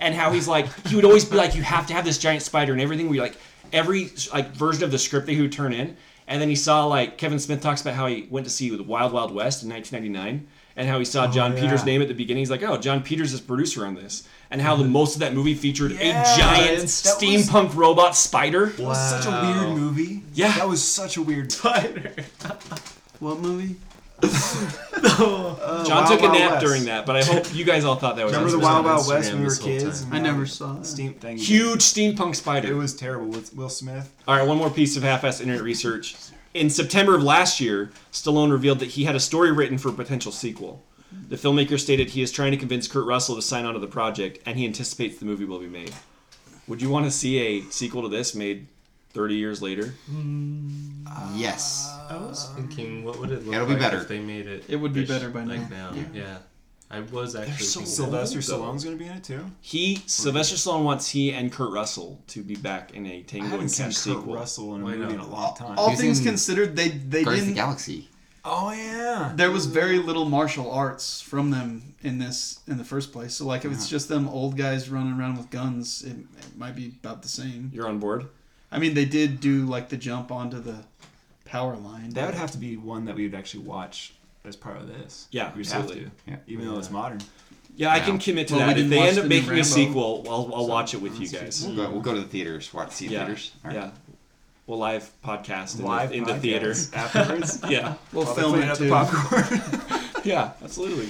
[0.00, 2.42] and how he's like he would always be like, you have to have this giant
[2.42, 3.08] spider and everything.
[3.08, 3.36] We like
[3.72, 5.96] every like version of the script that he would turn in,
[6.26, 8.82] and then he saw like Kevin Smith talks about how he went to see the
[8.82, 10.46] Wild Wild West in 1999,
[10.76, 11.62] and how he saw oh, John yeah.
[11.62, 12.40] Peters' name at the beginning.
[12.40, 15.34] He's like, oh, Jon Peters is producer on this, and how the most of that
[15.34, 18.66] movie featured Yeah, a giant that was- steampunk robot spider.
[18.66, 20.22] That was such a weird movie.
[20.34, 20.52] Yeah.
[20.52, 22.12] That was such a weird Spider.
[23.20, 23.76] What movie?
[24.22, 25.56] John
[25.88, 26.64] Wild took a Wild nap West.
[26.64, 28.84] during that, but I hope you guys all thought that was Remember the awesome.
[28.84, 30.06] Wild Wild West when we were kids?
[30.10, 30.86] I never saw it.
[30.86, 31.36] Steam thing.
[31.36, 32.68] Huge steampunk spider.
[32.72, 34.12] It was terrible with Will Smith.
[34.26, 36.16] All right, one more piece of half-assed internet research.
[36.54, 39.92] In September of last year, Stallone revealed that he had a story written for a
[39.92, 40.82] potential sequel.
[41.28, 43.86] The filmmaker stated he is trying to convince Kurt Russell to sign on to the
[43.86, 45.92] project, and he anticipates the movie will be made.
[46.68, 48.66] Would you want to see a sequel to this made
[49.10, 49.94] 30 years later?
[50.10, 51.06] Mm.
[51.34, 51.92] Yes.
[52.10, 53.98] I was um, thinking, what would it look It'll be like better.
[53.98, 54.64] if they made it?
[54.68, 55.90] It would be better by like now.
[55.90, 56.04] now.
[56.12, 56.38] Yeah.
[56.88, 58.58] I was actually so thinking Sylvester that, though.
[58.62, 59.44] Stallone's gonna be in it too.
[59.60, 63.46] He, Sylvester Stallone wants he and Kurt Russell to be back in a I Tango
[63.46, 64.34] haven't and seen Cash Kurt sequel.
[64.34, 65.26] Russell in a Why movie in not?
[65.26, 65.78] a long time.
[65.78, 67.56] All He's things considered, they they Guardians of the didn't.
[67.56, 68.08] Galaxy.
[68.46, 69.32] Oh yeah.
[69.34, 73.34] There was very little martial arts from them in this in the first place.
[73.34, 76.76] So like, if it's just them old guys running around with guns, it, it might
[76.76, 77.70] be about the same.
[77.74, 78.26] You're on board?
[78.72, 80.76] I mean, they did do like the jump onto the
[81.44, 82.10] power line.
[82.10, 85.28] That would have to be one that we would actually watch as part of this.
[85.30, 86.04] Yeah, we'd absolutely.
[86.04, 86.30] have to.
[86.30, 86.36] Yeah.
[86.46, 87.20] Even though it's modern.
[87.76, 88.80] Yeah, I can commit to Well, we that.
[88.80, 89.64] If didn't they watch end up the new making a Rambo.
[89.64, 91.62] sequel, I'll, I'll watch it with you guys.
[91.66, 92.72] We'll go, we'll go to the theaters.
[92.72, 93.52] Watch see Yeah, theaters.
[93.64, 93.76] All right.
[93.76, 93.90] yeah.
[94.66, 96.70] We'll live podcast in, Live the, in the theater.
[96.94, 97.60] afterwards.
[97.68, 98.90] Yeah, we'll While they're film it up the too.
[98.90, 100.00] popcorn.
[100.24, 101.08] yeah, absolutely.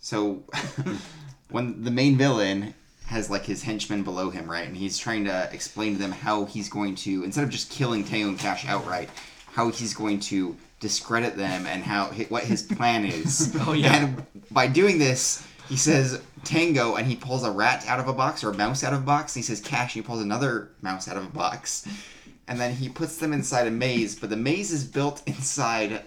[0.00, 0.42] So
[1.50, 2.74] when the main villain
[3.06, 6.46] has like his henchmen below him, right, and he's trying to explain to them how
[6.46, 9.08] he's going to instead of just killing Tango and Cash outright,
[9.52, 13.54] how he's going to discredit them and how what his plan is.
[13.60, 13.94] Oh, yeah.
[14.04, 18.12] And by doing this, he says Tango, and he pulls a rat out of a
[18.12, 19.36] box or a mouse out of a box.
[19.36, 21.86] And he says Cash, and he pulls another mouse out of a box,
[22.48, 24.14] and then he puts them inside a maze.
[24.18, 26.02] But the maze is built inside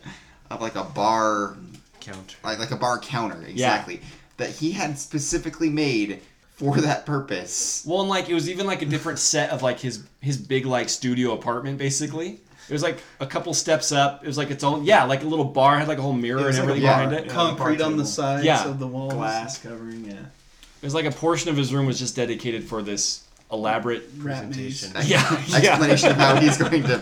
[0.49, 1.57] of like a bar
[1.99, 2.35] Counter.
[2.43, 4.01] like like a bar counter exactly
[4.37, 6.21] that he had specifically made
[6.55, 7.83] for that purpose.
[7.87, 10.65] Well, and like it was even like a different set of like his his big
[10.65, 12.39] like studio apartment basically.
[12.69, 14.23] It was like a couple steps up.
[14.23, 16.37] It was like its own yeah, like a little bar had like a whole mirror
[16.37, 17.25] and was like a everything bar, behind it.
[17.27, 17.33] yeah.
[17.33, 18.67] Concrete on the sides Yeah.
[18.67, 19.13] of the walls.
[19.13, 20.05] Glass covering.
[20.05, 20.13] Yeah.
[20.13, 24.47] It was like a portion of his room was just dedicated for this elaborate Rat
[24.49, 24.81] maze.
[24.91, 25.09] Presentation.
[25.09, 25.57] yeah yeah.
[25.57, 26.99] Explanation of how he's going to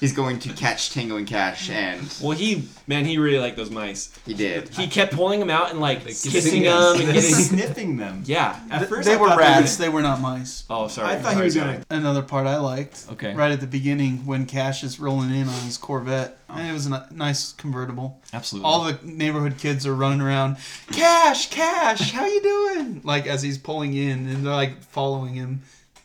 [0.00, 3.70] he's going to catch Tango and Cash, and Well, he man, he really liked those
[3.70, 4.10] mice.
[4.24, 4.68] he did.
[4.70, 8.22] He kept pulling them out and like kissing kissing them and He's getting sniffing them.
[8.26, 8.58] yeah.
[8.70, 9.76] At first, They I were rats.
[9.76, 10.64] They They were not mice.
[10.70, 11.08] Oh, sorry.
[11.14, 11.72] I thought he was sorry.
[11.74, 11.84] gonna.
[11.90, 13.06] Another part I liked.
[13.12, 13.34] Okay.
[13.34, 16.38] Right at the beginning when Cash is rolling in on his Corvette.
[16.48, 16.54] Oh.
[16.56, 18.20] And it was a nice convertible.
[18.32, 18.66] Absolutely.
[18.68, 20.56] All the neighborhood kids are running around.
[20.90, 23.00] Cash, Cash, how you doing?
[23.04, 25.62] Like as he's pulling in, and they're like following him.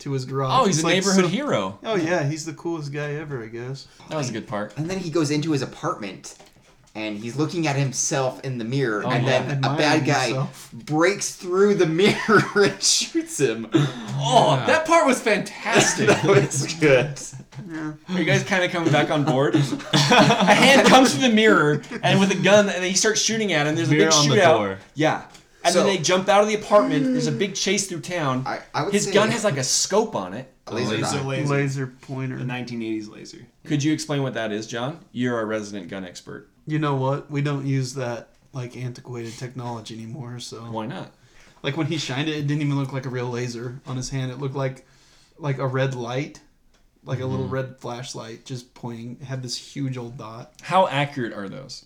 [0.08, 0.50] To his garage.
[0.52, 1.78] Oh, he's It's a like neighborhood so- hero.
[1.84, 3.86] Oh yeah, he's the coolest guy ever, I guess.
[4.08, 4.76] That was a good part.
[4.76, 6.36] And then he goes into his apartment
[6.94, 9.42] and he's looking at himself in the mirror, Oh, and yeah.
[9.42, 10.70] then a bad guy himself.
[10.72, 13.68] breaks through the mirror and shoots him.
[13.72, 16.06] Oh, that part was fantastic.
[16.08, 17.20] that was good.
[18.08, 19.54] Are you guys kind of coming back on board?
[19.92, 23.66] a hand comes through the mirror and with a gun, and he starts shooting at
[23.66, 23.76] him.
[23.76, 24.56] There's a Mirror big on the shootout.
[24.58, 24.78] door.
[24.94, 25.24] Yeah.
[25.68, 27.04] And So- then they jump out of the apartment.
[27.04, 28.42] There's a big chase through town.
[28.46, 30.52] I- I would His say- gun has like a scope on it.
[30.66, 31.46] A laser, Laser laser.
[31.54, 32.38] Laser pointer.
[32.38, 33.46] The 1980s laser.
[33.64, 34.98] Could you explain what that is, John?
[35.12, 36.48] You're our resident gun expert.
[36.66, 37.30] You know what?
[37.30, 40.38] We don't use that like antiquated technology anymore.
[40.40, 41.12] So Why not?
[41.62, 44.10] like when he shined it, it didn't even look like a real laser on his
[44.10, 44.30] hand.
[44.30, 44.86] It looked like
[45.38, 46.40] like a red light,
[47.04, 47.54] like a little Mm-hmm.
[47.54, 49.18] red flashlight, just pointing.
[49.20, 50.52] It had this huge old dot.
[50.62, 51.84] How accurate are those?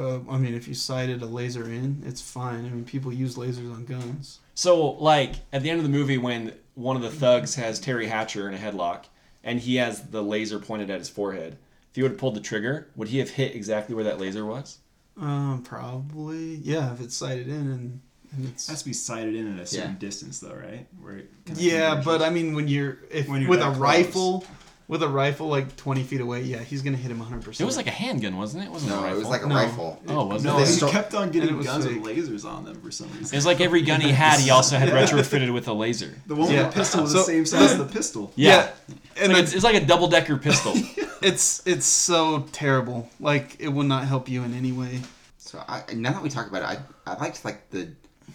[0.00, 2.64] Uh, I mean, if you sighted a laser in, it's fine.
[2.64, 4.38] I mean, people use lasers on guns.
[4.54, 8.08] So, like at the end of the movie, when one of the thugs has Teri
[8.08, 9.04] Hatcher in a headlock,
[9.44, 11.58] and he has the laser pointed at his forehead,
[11.90, 14.44] if he would have pulled the trigger, would he have hit exactly where that laser
[14.46, 14.78] was?
[15.18, 16.54] Um, probably.
[16.56, 18.00] Yeah, if it's sighted in and,
[18.32, 18.68] and it's.
[18.68, 19.98] has to be sighted in at a certain Yeah.
[19.98, 20.86] distance, though, right?
[21.02, 23.76] Where it yeah, but I mean, when you're if When you're with a close.
[23.78, 24.44] rifle,
[24.90, 27.60] with a rifle like twenty feet away, yeah, he's gonna hit him hundred percent.
[27.60, 28.66] It was like a handgun, wasn't it?
[28.66, 29.16] It wasn't a No, rifle.
[29.16, 29.54] it was like a No.
[29.54, 30.02] rifle.
[30.08, 30.60] Oh, was no, it?
[30.62, 32.02] They he start- kept on and getting it was guns fake.
[32.02, 33.36] with lasers on them for some It reason.
[33.36, 36.12] was like every gun he had, he also had retrofitted with a laser.
[36.26, 36.64] The one Yeah.
[36.66, 38.32] with the pistol was So- the same size as the pistol.
[38.36, 38.68] Yeah,
[39.16, 40.72] and Like, it's, it's, it's like a double decker pistol.
[41.22, 43.08] it's it's so terrible.
[43.20, 45.00] Like it will not help you in any way.
[45.38, 47.88] So I, now that we talk about it, I, I liked like the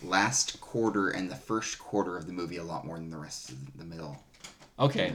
[0.04, 3.50] last quarter and the first quarter of the movie a lot more than the rest
[3.50, 4.22] of the middle.
[4.80, 5.14] Okay.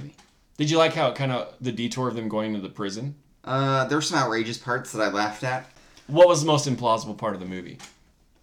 [0.60, 3.14] Did you like how it kind of the detour of them going to the prison?
[3.44, 5.70] Uh, there's some outrageous parts that I laughed at.
[6.06, 7.78] What was the most implausible part of the movie?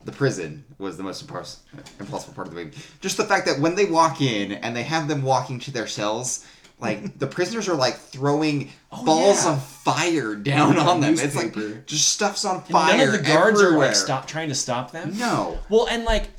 [0.03, 2.75] The prison was the most impossible part of the movie.
[3.01, 5.85] Just the fact that when they walk in and they have them walking to their
[5.85, 6.43] cells,
[6.79, 8.71] like the prisoners are like throwing
[9.05, 9.53] balls yeah.
[9.53, 11.13] of fire down on them.
[11.19, 11.53] It's like
[11.85, 12.97] just stuff's on And fire.
[12.97, 15.15] none of the guards are like stop trying to stop them.
[15.19, 15.59] No.
[15.69, 16.29] Well, and like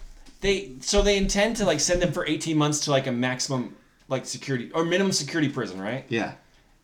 [0.40, 3.76] they so they intend to like send them for 18 months to like a maximum
[4.08, 6.04] like security or minimum security prison, right?
[6.08, 6.32] Yeah.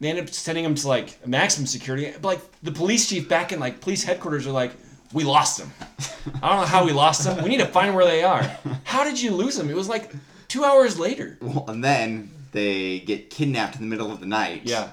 [0.01, 2.13] They end up sending them to like maximum security.
[2.21, 4.73] But like the police chief back in like police headquarters are like,
[5.13, 5.73] we lost them.
[6.43, 7.43] I don't know how we lost them.
[7.43, 8.43] We need to find where they are.
[8.85, 9.71] How did you lose them?
[9.71, 10.13] It was like
[10.49, 11.39] two hours later.
[11.41, 14.63] Well, and then they get kidnapped in the middle of the night.
[14.65, 14.91] Yeah.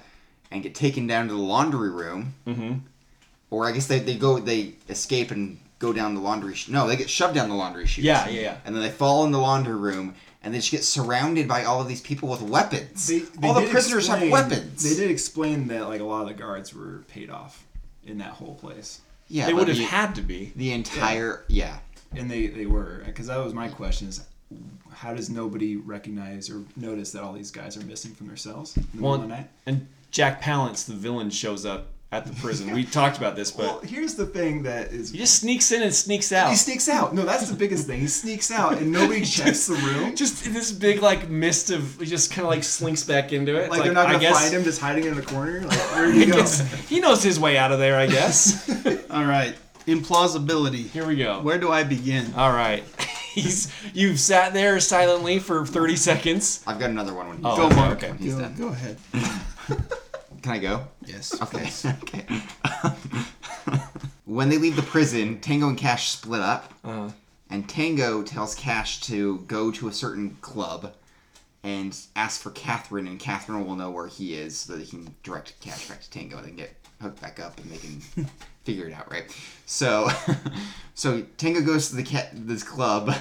[0.52, 2.34] And get taken down to the laundry room.
[2.46, 2.74] Mm-hmm.
[3.50, 6.56] Or I guess they, they go they escape and go down the laundry.
[6.56, 8.06] Sh- no, they get shoved down the laundry chute.
[8.06, 8.58] Yeah, yeah, yeah.
[8.64, 11.82] And then they fall in the laundry room, and they just get surrounded by all
[11.82, 13.08] of these people with weapons.
[13.08, 14.84] They- they all the prisoners explain- have weapons.
[14.84, 17.66] They did explain that like a lot of the guards were paid off
[18.06, 20.52] in that whole place, Yeah, they would have the, had to be.
[20.56, 21.80] the entire yeah.
[22.16, 24.22] and they they were because that was my question is.
[24.94, 28.76] How does nobody recognize or notice that all these guys are missing from their cells
[28.76, 29.50] in the Well, middle of the night?
[29.66, 32.72] and Jack Palance, the villain, shows up at the prison.
[32.76, 35.82] We talked about this, but Well, here's the thing that is he just sneaks in
[35.82, 36.50] and sneaks out.
[36.50, 37.14] He sneaks out.
[37.16, 38.00] No, that's the biggest thing.
[38.02, 40.16] He sneaks out and nobody checks the room.
[40.16, 43.56] just in this big like mist of he just kind of like slinks back into
[43.56, 43.62] it.
[43.64, 45.62] It's Like, they're not I gonna guess- find him just hiding in the corner.
[45.62, 46.38] Like where did I he go?
[46.38, 48.70] guess he knows his way out of there, I guess.
[49.10, 49.56] All right,
[49.88, 50.88] implausibility.
[50.90, 51.40] Here we go.
[51.42, 52.34] Where do I begin?
[52.36, 52.84] All right.
[53.34, 56.62] He's you've sat there silently for 30 seconds.
[56.68, 57.78] I've got another one when he's Oh, Go, done.
[57.78, 58.04] Mark.
[58.04, 58.14] okay.
[58.20, 58.56] He's Go, done.
[58.58, 58.98] go ahead.
[60.42, 60.88] Can I go?
[61.06, 61.40] Yes.
[61.42, 61.70] Okay.
[62.04, 62.26] okay.
[64.26, 67.10] when they leave the prison, Tango and Cash split up, Uh,
[67.50, 70.94] and Tango tells Cash to go to a certain club
[71.64, 75.14] and ask for Catherine, and Catherine will know where he is so that he can
[75.24, 78.00] direct Cash back to Tango and then get hooked back up and they can
[78.64, 79.26] figure it out, right?
[79.66, 80.10] So,
[80.96, 83.14] so Tango goes to the cat this club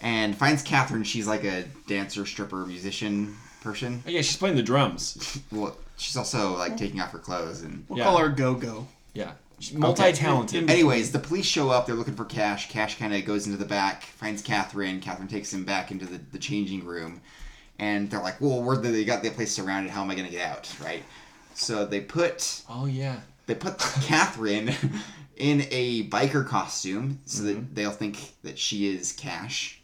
[0.00, 1.02] and finds Catherine.
[1.04, 4.02] She's like a dancer, stripper, musician person.
[4.06, 5.40] oh, yeah, she's playing the drums.
[5.50, 8.04] Well, she's also like taking off her clothes and We'll Yeah.
[8.04, 8.86] call her Go Go.
[9.14, 9.32] Yeah.
[9.58, 10.68] She's multi-talented.
[10.68, 11.86] Anyways, the police show up.
[11.86, 12.68] They're looking for Cash.
[12.68, 15.00] Cash kind of goes into the back, finds Catherine.
[15.00, 17.22] Catherine takes him back into the, the changing room.
[17.78, 19.90] And they're like, well, we're the, they got the place surrounded.
[19.90, 20.70] How am I going to get out?
[20.84, 21.02] Right?
[21.54, 23.20] So they put Oh yeah.
[23.46, 24.74] they put Catherine
[25.38, 27.54] in a biker costume so Mm-hmm.
[27.54, 29.80] that they'll think that she is Cash.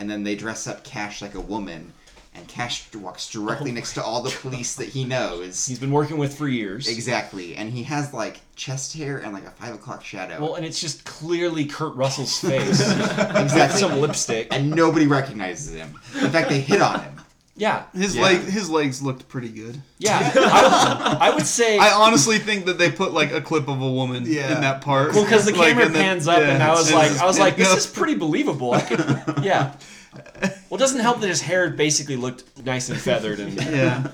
[0.00, 1.92] And then they dress up Cash like a woman.
[2.36, 5.64] And Cash walks oh directly next to all the police that he knows.
[5.66, 6.86] He's been working with for years.
[6.86, 10.40] Exactly, and he has like chest hair and like a five o'clock shadow.
[10.40, 12.80] Well, and it's just clearly Kurt Russell's face.
[12.80, 13.80] exactly.
[13.80, 14.48] Some lipstick.
[14.50, 15.98] and nobody recognizes him.
[16.20, 17.12] In fact, they hit on him.
[17.58, 17.84] Yeah.
[17.94, 18.22] His Yeah.
[18.22, 19.80] leg, his legs looked pretty good.
[19.98, 20.30] Yeah.
[20.36, 23.90] I, I would say I honestly think that they put like a clip of a
[23.90, 24.54] woman Yeah.
[24.54, 25.14] in that part.
[25.14, 27.24] Well, because the Like, camera and then- pans up, yeah, and I was like, I
[27.24, 28.74] was like, this goes- is pretty believable.
[28.74, 29.74] I could, yeah.
[30.70, 34.08] Well, it doesn't help that his hair basically looked nice and feathered and Yeah.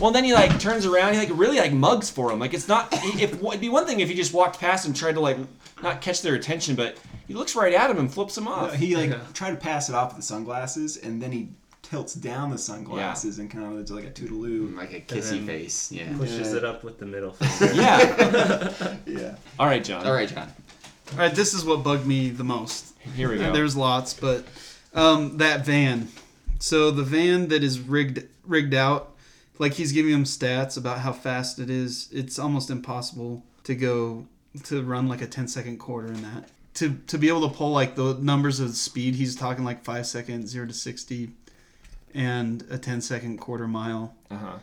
[0.00, 1.12] Well, then he like turns around.
[1.14, 2.38] He like really like mugs for him.
[2.38, 2.88] Like it's not.
[2.92, 5.36] If it'd be one thing if he just walked past and tried to like
[5.82, 6.96] not catch their attention, but
[7.28, 8.70] he looks right at him and flips him off.
[8.72, 11.48] Uh, he like tried to pass it off with the sunglasses, and then he
[11.82, 14.74] tilts down the sunglasses and kind of does like a toodaloo.
[14.76, 15.90] Like a kissy then- face.
[15.92, 16.16] Yeah.
[16.16, 17.74] Pushes it up with the middle finger.
[17.74, 18.96] yeah.
[19.06, 19.34] Yeah.
[19.58, 20.06] All right, John.
[20.06, 20.50] All right, John.
[21.12, 22.94] All right, this is what bugged me the most.
[23.16, 23.52] Here we go.
[23.52, 24.44] There's lots, but
[24.94, 26.08] um, that van.
[26.58, 29.16] So the van that is rigged rigged out,
[29.58, 32.08] like he's giving him stats about how fast it is.
[32.12, 34.26] It's almost impossible to go
[34.64, 36.50] to run like a 10 second quarter in that.
[36.74, 40.06] To to be able to pull like the numbers of speed, he's talking like five
[40.06, 41.30] seconds, zero to sixty,
[42.14, 44.14] and a 10 second quarter mile.
[44.30, 44.58] Uh huh.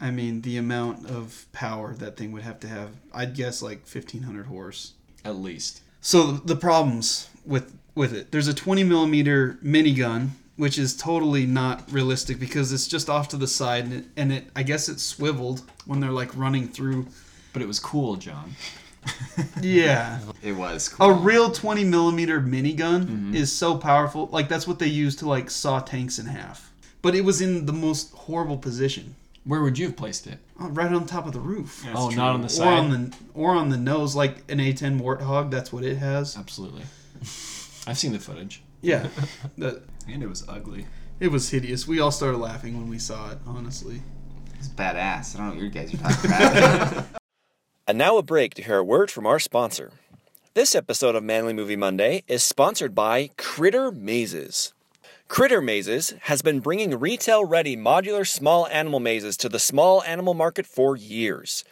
[0.00, 3.80] I mean, the amount of power that thing would have to have, I'd guess like
[3.80, 4.94] 1500 horse.
[5.24, 5.82] At least.
[6.00, 11.90] So the problems with with it, there's a 20 millimeter minigun, which is totally not
[11.92, 15.00] realistic because it's just off to the side, and it, and it I guess it
[15.00, 17.06] swiveled when they're like running through.
[17.52, 18.54] But it was cool, John.
[19.60, 21.10] Yeah, It was cool.
[21.10, 23.34] a real 20 millimeter minigun mm-hmm.
[23.34, 24.28] is so powerful.
[24.32, 26.70] Like that's what they use to like saw tanks in half.
[27.02, 30.38] But it was in the most horrible position, Where would you have placed it?
[30.60, 31.82] oh, right on top of the roof.
[31.82, 32.16] Oh, that's oh, true.
[32.16, 32.78] not on the Or side.
[32.78, 35.50] on the or on the nose, like an A10 Warthog.
[35.50, 36.36] That's what it has.
[36.36, 36.82] Absolutely.
[37.86, 38.62] I've seen the footage.
[38.82, 39.08] Yeah,
[39.58, 40.86] that And it was ugly.
[41.20, 41.86] it was hideous.
[41.86, 43.38] We all started laughing when we saw it.
[43.46, 44.02] Honestly.
[44.58, 45.34] It's badass.
[45.34, 47.06] I don't know what you guys are talking about.
[47.88, 49.90] And now a break to hear a word from our sponsor.
[50.52, 54.74] This episode of Manly Movie Monday is sponsored by Critter Mazes.
[55.30, 60.34] Critter Mazes has been bringing retail ready modular small animal mazes to the small animal
[60.34, 61.62] market for years.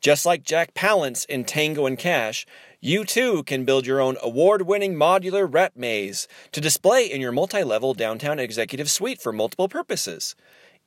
[0.00, 2.46] Just like Jack Palance in Tango and Cash,
[2.80, 7.30] you too can build your own award winning modular rat maze to display in your
[7.30, 10.34] multi level downtown executive suite for multiple purposes.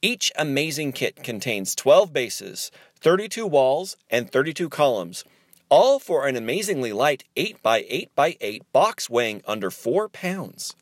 [0.02, 5.24] Each amazing kit contains 12 bases, 32 walls, and 32 columns,
[5.70, 10.76] all for an amazingly light 8x8x8 box weighing under 4 pounds.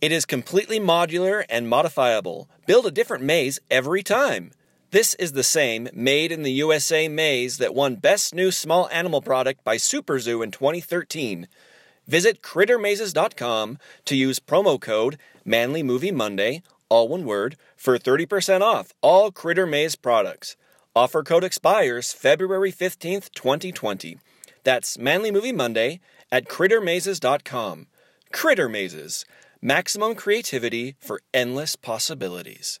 [0.00, 2.50] It is completely modular and modifiable.
[2.66, 4.50] Build a different maze every time.
[4.90, 9.22] This is the same made in the USA maze that won Best New Small Animal
[9.22, 11.48] Product by Super Zoo in 2013.
[12.06, 18.92] Visit crittermazes.com to use promo code Manly Movie Monday, all one word, for 30% off
[19.00, 20.56] all Critter Maze products.
[20.94, 24.18] Offer code expires February 15th, 2020.
[24.62, 27.86] That's Manly Movie Monday at crittermazes.com.
[28.32, 29.24] Critter Mazes,
[29.62, 32.78] maximum creativity for endless possibilities.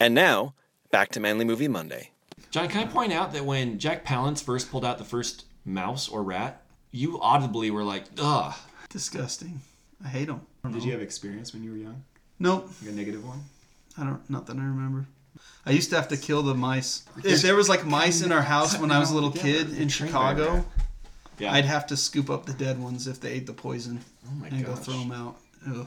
[0.00, 0.54] And now,
[0.90, 2.10] back to Manly Movie Monday.
[2.50, 6.08] John, can I point out that when Jack Palance first pulled out the first mouse
[6.08, 8.54] or rat, you audibly were like, ugh.
[8.88, 9.60] Disgusting.
[10.04, 10.42] I hate them.
[10.70, 12.04] Did you have experience when you were young?
[12.38, 12.70] Nope.
[12.82, 13.40] Like a negative one?
[13.96, 14.28] I don't.
[14.28, 15.06] Not that I remember.
[15.64, 17.04] I used to have to kill the mice.
[17.24, 19.88] If there was like mice in our house when I was a little kid in
[19.88, 20.64] Chicago,
[21.38, 21.52] Yeah.
[21.52, 24.48] I'd have to scoop up the dead ones if they ate the poison oh my
[24.48, 25.36] and go throw them out.
[25.68, 25.86] Ugh.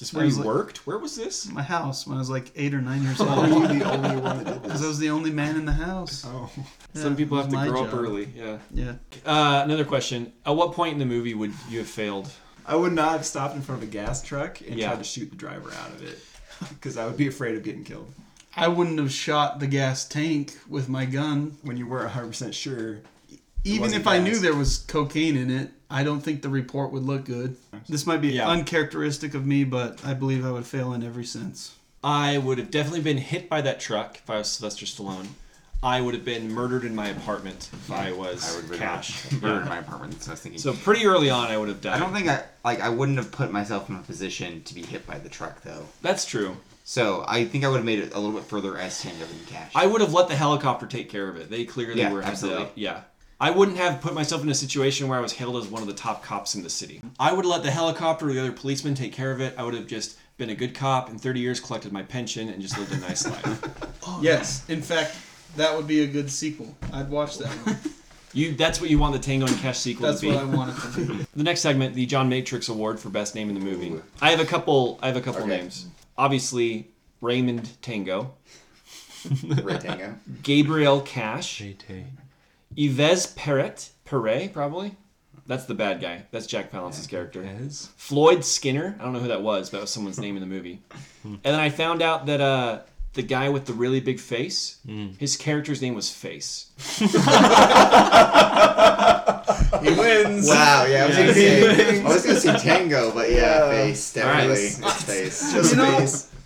[0.00, 0.86] Is this where was you like- worked?
[0.86, 1.50] Where was this?
[1.50, 3.48] My house when I was like eight or nine years Were old.
[3.48, 6.24] you the only one that did Because I was the only man in the house.
[6.24, 6.48] Oh.
[6.94, 8.28] Some people have to my grow up early.
[8.36, 8.58] Yeah.
[8.72, 8.92] Yeah.
[9.26, 10.32] Uh, another question.
[10.46, 12.30] At what point in the movie would you have failed?
[12.64, 14.88] I would not have stopped in front of a gas truck and Yeah.
[14.90, 16.20] tried to shoot the driver out of it.
[16.68, 18.12] Because I would be afraid of getting killed.
[18.56, 21.56] I wouldn't have shot the gas tank with my gun.
[21.62, 22.98] When you weren't 100% sure.
[23.68, 26.92] Even wasn't if I knew there was cocaine in it, I don't think the report
[26.92, 27.56] would look good.
[27.88, 28.48] This might be Yeah.
[28.48, 31.72] uncharacteristic of me, but I believe I would fail in every sense.
[32.04, 35.28] I would have definitely been hit by that truck if I was Sylvester Stallone.
[35.82, 39.30] I would have been murdered in my apartment if I was I would really Cash.
[39.40, 40.22] murder in my apartment.
[40.22, 40.60] So I was thinking.
[40.60, 41.94] So pretty early on, I would have died.
[41.94, 42.80] I don't think I like.
[42.80, 45.86] I wouldn't have put myself in a position to be hit by the truck though.
[46.02, 46.56] That's true.
[46.84, 49.38] So I think I would have made it a little bit further as Tango than
[49.46, 49.70] Cash.
[49.74, 51.48] I would have let the helicopter take care of it.
[51.50, 52.62] They clearly Yeah, were absolutely.
[52.64, 52.72] up.
[52.74, 53.00] Yeah.
[53.40, 55.86] I wouldn't have put myself in a situation where I was hailed as one of
[55.86, 57.00] the top cops in the city.
[57.20, 59.54] I would have let the helicopter or the other policemen take care of it.
[59.56, 62.60] I would have just been a good cop in 30 years, collected my pension, and
[62.60, 63.64] just lived a nice life.
[64.10, 65.14] Oh, yes, in fact,
[65.56, 66.74] that would be a good sequel.
[66.94, 67.76] I'd watch that one.
[68.34, 70.32] You, that's what you want the Tango and Cash sequel That's to be.
[70.32, 71.26] That's what I want it to be.
[71.34, 74.00] The next segment, the John Matrix Award for Best Name in the Movie.
[74.20, 74.98] I have a couple.
[75.02, 75.56] I have a couple Okay.
[75.58, 75.86] names.
[76.16, 76.88] Obviously,
[77.22, 78.34] Raymond Tango,
[79.62, 80.14] Red Tango.
[80.42, 82.04] Gabriel Cash, JT.
[82.78, 84.94] Yves Perret, Perret probably.
[85.46, 86.26] That's the bad guy.
[86.30, 87.42] That's Jack Palance's character.
[87.42, 87.88] Pez?
[87.96, 88.96] Floyd Skinner.
[89.00, 90.82] I don't know who that was, but that was someone's name in the movie.
[91.24, 92.80] And then I found out that uh,
[93.14, 94.78] the guy with the really big face,
[95.18, 96.70] his character's name was Face.
[99.82, 100.48] He wins.
[100.48, 101.22] Wow, yeah, I was Yeah.
[101.22, 104.46] gonna say, I was gonna say Tango, but yeah, face All right.
[104.48, 105.70] definitely, it's face.
[105.70, 105.98] you know,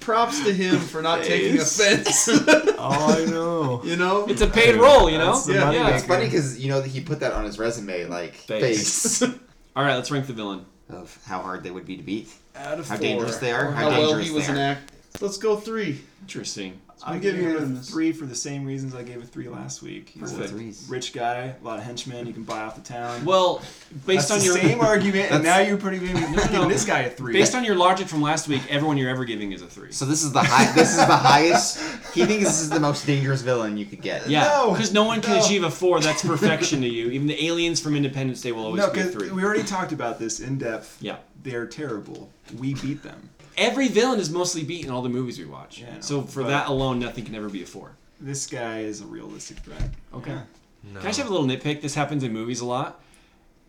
[0.02, 2.28] props to him for not taking offense.
[2.84, 3.80] Oh, I know.
[3.84, 5.40] you know, It's a paid role, you know.
[5.46, 5.70] Yeah.
[5.70, 5.94] yeah.
[5.94, 9.20] It's funny because you know that he put that on his resume, like Face.
[9.20, 9.32] face,
[9.76, 10.66] All right, let's rank the villain.
[10.90, 13.02] of how hard they would be to beat, out of how four.
[13.02, 14.78] dangerous they are, Or how, how well dangerous he was they an are.
[15.14, 15.22] Act.
[15.22, 16.00] Let's go three.
[16.22, 16.80] Interesting.
[17.04, 19.48] I'm make giving it him a three for the same reasons I gave a three
[19.48, 20.10] last week.
[20.10, 20.52] He's Perfect.
[20.52, 23.24] a rich guy, a lot of henchmen you can buy off the town.
[23.24, 23.60] Well,
[24.06, 26.42] based That's on the your same argument, and now you're pretty him, no.
[26.48, 27.32] giving this guy a three.
[27.32, 29.90] based on your logic from last week, everyone you're ever giving is a three.
[29.90, 30.70] So this is the high.
[30.74, 31.78] This is the highest.
[32.14, 34.28] He thinks this is the most dangerous villain you could get.
[34.28, 35.44] Yeah, No, because no one can no.
[35.44, 35.98] achieve a four.
[35.98, 37.10] That's perfection to you.
[37.10, 39.28] Even the aliens from Independence Day will always no, be a three.
[39.32, 40.98] we already talked about this in depth.
[41.00, 41.16] Yeah.
[41.42, 42.30] They're terrible.
[42.58, 43.30] We beat them.
[43.56, 45.78] Every villain is mostly beat in all the movies we watch.
[45.80, 47.92] Yeah, I so for that alone, nothing can ever be a four.
[48.20, 49.82] This guy is a realistic threat.
[50.14, 50.30] Okay.
[50.32, 50.42] Yeah.
[50.84, 50.98] No.
[51.00, 51.80] Can I just have a little nitpick?
[51.80, 53.00] This happens in movies a lot.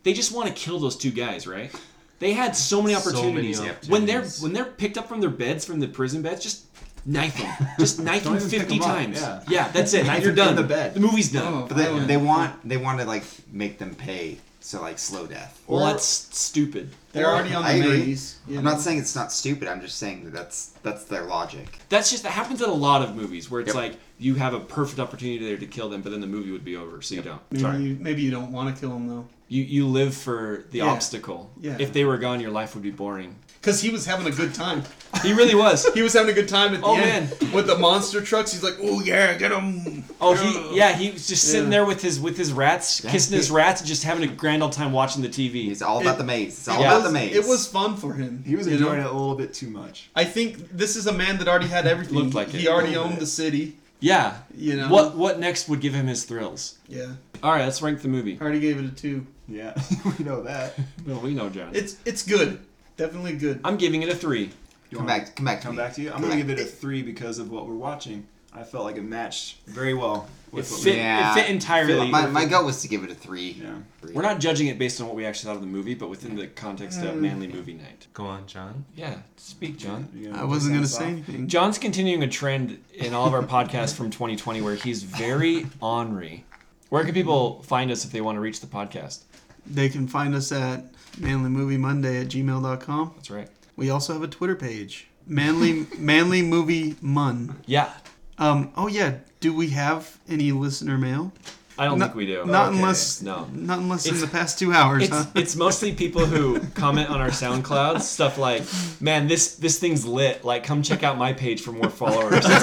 [0.03, 1.71] They just want to kill those two guys, right?
[2.19, 3.57] They had so many opportunities.
[3.57, 3.89] So many opportunities.
[3.89, 3.89] opportunities.
[3.89, 6.65] When they're when they're picked up from their beds, from the prison beds, just
[7.05, 7.67] knife them.
[7.79, 9.19] Just knife Don't them even pick fifty 'em up, times.
[9.21, 9.43] yeah.
[9.49, 9.67] yeah.
[9.69, 10.05] that's it.
[10.05, 10.55] Knife You're done.
[10.55, 10.93] the bed.
[10.93, 11.53] The movie's done.
[11.53, 14.97] Oh, But they, I they want they want to like make them pay, so like
[14.97, 15.61] slow death.
[15.67, 16.89] well, or- that's stupid.
[17.11, 17.97] They're already on the I agree.
[17.99, 18.37] maze.
[18.47, 18.61] I'm know.
[18.61, 19.67] not saying it's not stupid.
[19.67, 21.77] I'm just saying that that's that's their logic.
[21.89, 23.75] That's just that happens in a lot of movies where it's Yep.
[23.75, 26.63] like you have a perfect opportunity there to kill them, but then the movie would
[26.65, 27.41] be over, so you don't.
[27.51, 27.83] Maybe Sorry.
[27.83, 30.85] you, maybe you don't want to kill them though, You you live for the Yeah.
[30.85, 31.51] obstacle.
[31.59, 31.75] Yeah.
[31.79, 33.35] If they were gone, your life would be boring.
[33.63, 34.83] Because he was having a good time.
[35.23, 35.85] He really was.
[35.93, 38.51] He was having a good time at the Oh, end with the monster trucks.
[38.51, 41.77] He's like, "Oh yeah, get him!" Oh, he yeah, he was just sitting Yeah.
[41.77, 44.73] there with his with his rats, kissing his rats, and just having a grand old
[44.73, 45.69] time watching the TV.
[45.71, 46.57] It's all about It- the maze.
[46.57, 47.35] It's all It about the maze.
[47.35, 48.43] it was fun for him.
[48.45, 48.79] He was you know?
[48.79, 50.09] enjoying it a little bit too much.
[50.15, 52.17] I think this is a man that already had everything.
[52.17, 52.69] Looked like he it.
[52.69, 53.77] already owned the city.
[54.01, 54.33] Yeah.
[54.57, 56.75] You know What what next would give him his thrills?
[56.89, 57.05] Yeah,
[57.41, 58.37] All right, let's rank the movie.
[58.41, 59.25] I already gave it a two.
[59.47, 59.73] Yeah,
[60.17, 60.73] we know that.
[61.07, 61.69] Well, we know, John.
[61.73, 62.59] It's it's good,
[62.97, 63.59] definitely good.
[63.63, 64.51] I'm giving it a three.
[64.89, 65.35] You come back.
[65.35, 65.61] Come back.
[65.61, 65.81] To Come me.
[65.81, 66.09] back to you.
[66.09, 66.47] I'm Come gonna back.
[66.47, 68.27] give it a three because of what we're watching.
[68.55, 71.31] I felt like it matched very well It with what fit, we Yeah.
[71.31, 72.11] it fit entirely.
[72.11, 73.57] My, my gut was to give it a three.
[73.59, 73.73] Yeah.
[73.99, 74.13] Three.
[74.13, 76.35] We're not judging it based on what we actually thought of the movie, but within
[76.35, 77.21] the context of mm.
[77.21, 78.05] manly movie night.
[78.13, 78.85] Go on, John.
[78.95, 80.07] Yeah, speak, John.
[80.13, 81.47] You I wasn't gonna say anything.
[81.47, 86.45] John's continuing a trend in all of our podcasts from 2020 where he's very ornery.
[86.89, 89.23] Where can people find us if they want to reach the podcast?
[89.65, 93.13] They can find us at manlymoviemonday at gmail.com.
[93.15, 93.49] That's right.
[93.75, 97.55] We also have a Twitter page, manly manly movie mun.
[97.65, 97.89] Yeah,
[98.37, 98.71] Um.
[98.75, 99.15] Oh yeah.
[99.39, 101.31] Do we have any listener mail?
[101.77, 102.45] I don't Not- think we do.
[102.45, 102.77] Not Okay.
[102.77, 103.47] unless No.
[103.51, 105.25] Not unless in the past two hours, It's, huh?
[105.33, 108.61] it's mostly people who comment on our SoundCloud stuff like,
[109.01, 110.45] "Man, this this thing's lit.
[110.45, 112.45] Like, come check out my page for more followers."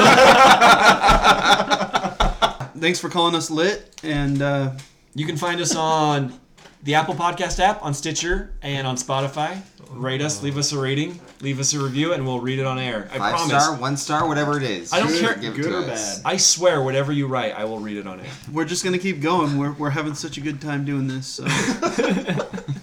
[2.81, 4.73] Thanks for calling us lit, and uh,
[5.15, 6.33] you can find us on
[6.83, 9.61] the Apple Podcast app, on Stitcher, and on Spotify.
[9.91, 12.79] Rate us, leave us a rating, leave us a review, and we'll read it on
[12.79, 13.09] air.
[13.13, 13.65] I Five promise.
[13.65, 14.93] star, one star, whatever it is.
[14.93, 16.21] I don't care- Give it good to or us.
[16.21, 16.33] bad.
[16.33, 18.27] I swear, whatever you write, I will read it on air.
[18.53, 19.59] we're just gonna keep going.
[19.59, 21.27] We're, we're having such a good time doing this.
[21.27, 21.45] So.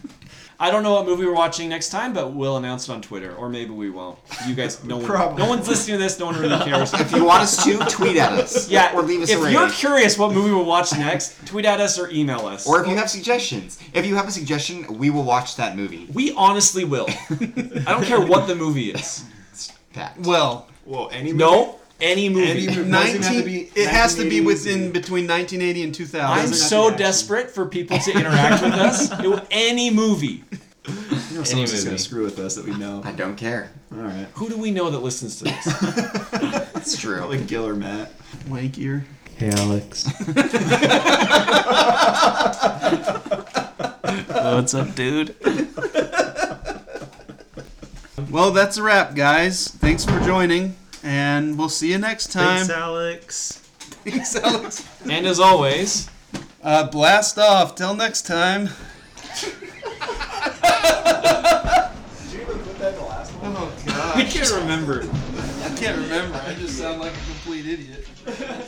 [0.59, 3.35] I don't know what movie we're watching next time, but we'll announce it on Twitter,
[3.35, 4.17] or maybe we won't.
[4.47, 6.17] You guys, no one, no one's listening to this.
[6.17, 6.93] No one really cares.
[6.93, 8.67] If you want us to, tweet at us.
[8.67, 9.43] Yeah, Or leave us a ring.
[9.43, 9.75] if a you're rating.
[9.77, 12.65] curious what movie we'll watch next, tweet at us or email us.
[12.67, 13.77] Or if you have suggestions.
[13.93, 16.07] If you have a suggestion, we will watch that movie.
[16.13, 17.05] we honestly will.
[17.29, 19.25] I don't care what the movie is.
[19.91, 20.19] Fact.
[20.21, 22.67] well, Well, any No, any movie.
[22.67, 22.91] Any movie.
[22.91, 26.25] Doesn't have to be it has to be within and- between 1980 and 2000.
[26.25, 29.09] I'm Doesn't have to so desperate for people to interact with us.
[29.23, 30.43] It any movie.
[30.87, 30.93] You
[31.39, 31.85] know, someone's just movie.
[31.85, 33.01] gonna screw with us that we know.
[33.03, 33.71] I don't care.
[33.93, 34.27] All right.
[34.35, 35.67] Who do we know that listens to this?
[36.77, 37.17] It's true.
[37.17, 38.11] Probably Gil or Matt.
[38.47, 39.03] wankier.
[39.35, 40.05] Hey, Alex.
[44.31, 45.35] What's up, dude?
[48.31, 49.67] Well, that's a wrap, guys.
[49.67, 50.75] Thanks for joining,
[51.07, 52.57] and we'll see you next time.
[52.65, 53.51] Thanks, Alex.
[54.03, 54.85] Thanks, Alex.
[55.09, 56.09] And as always,
[56.61, 57.75] Uh, blast off.
[57.75, 58.69] Till next time.
[59.41, 59.53] Did
[62.33, 63.53] you even put that the last one?
[63.55, 65.03] Oh God, I can't remember.
[65.63, 66.41] I can't remember.
[66.45, 68.05] I just sound like a complete idiot.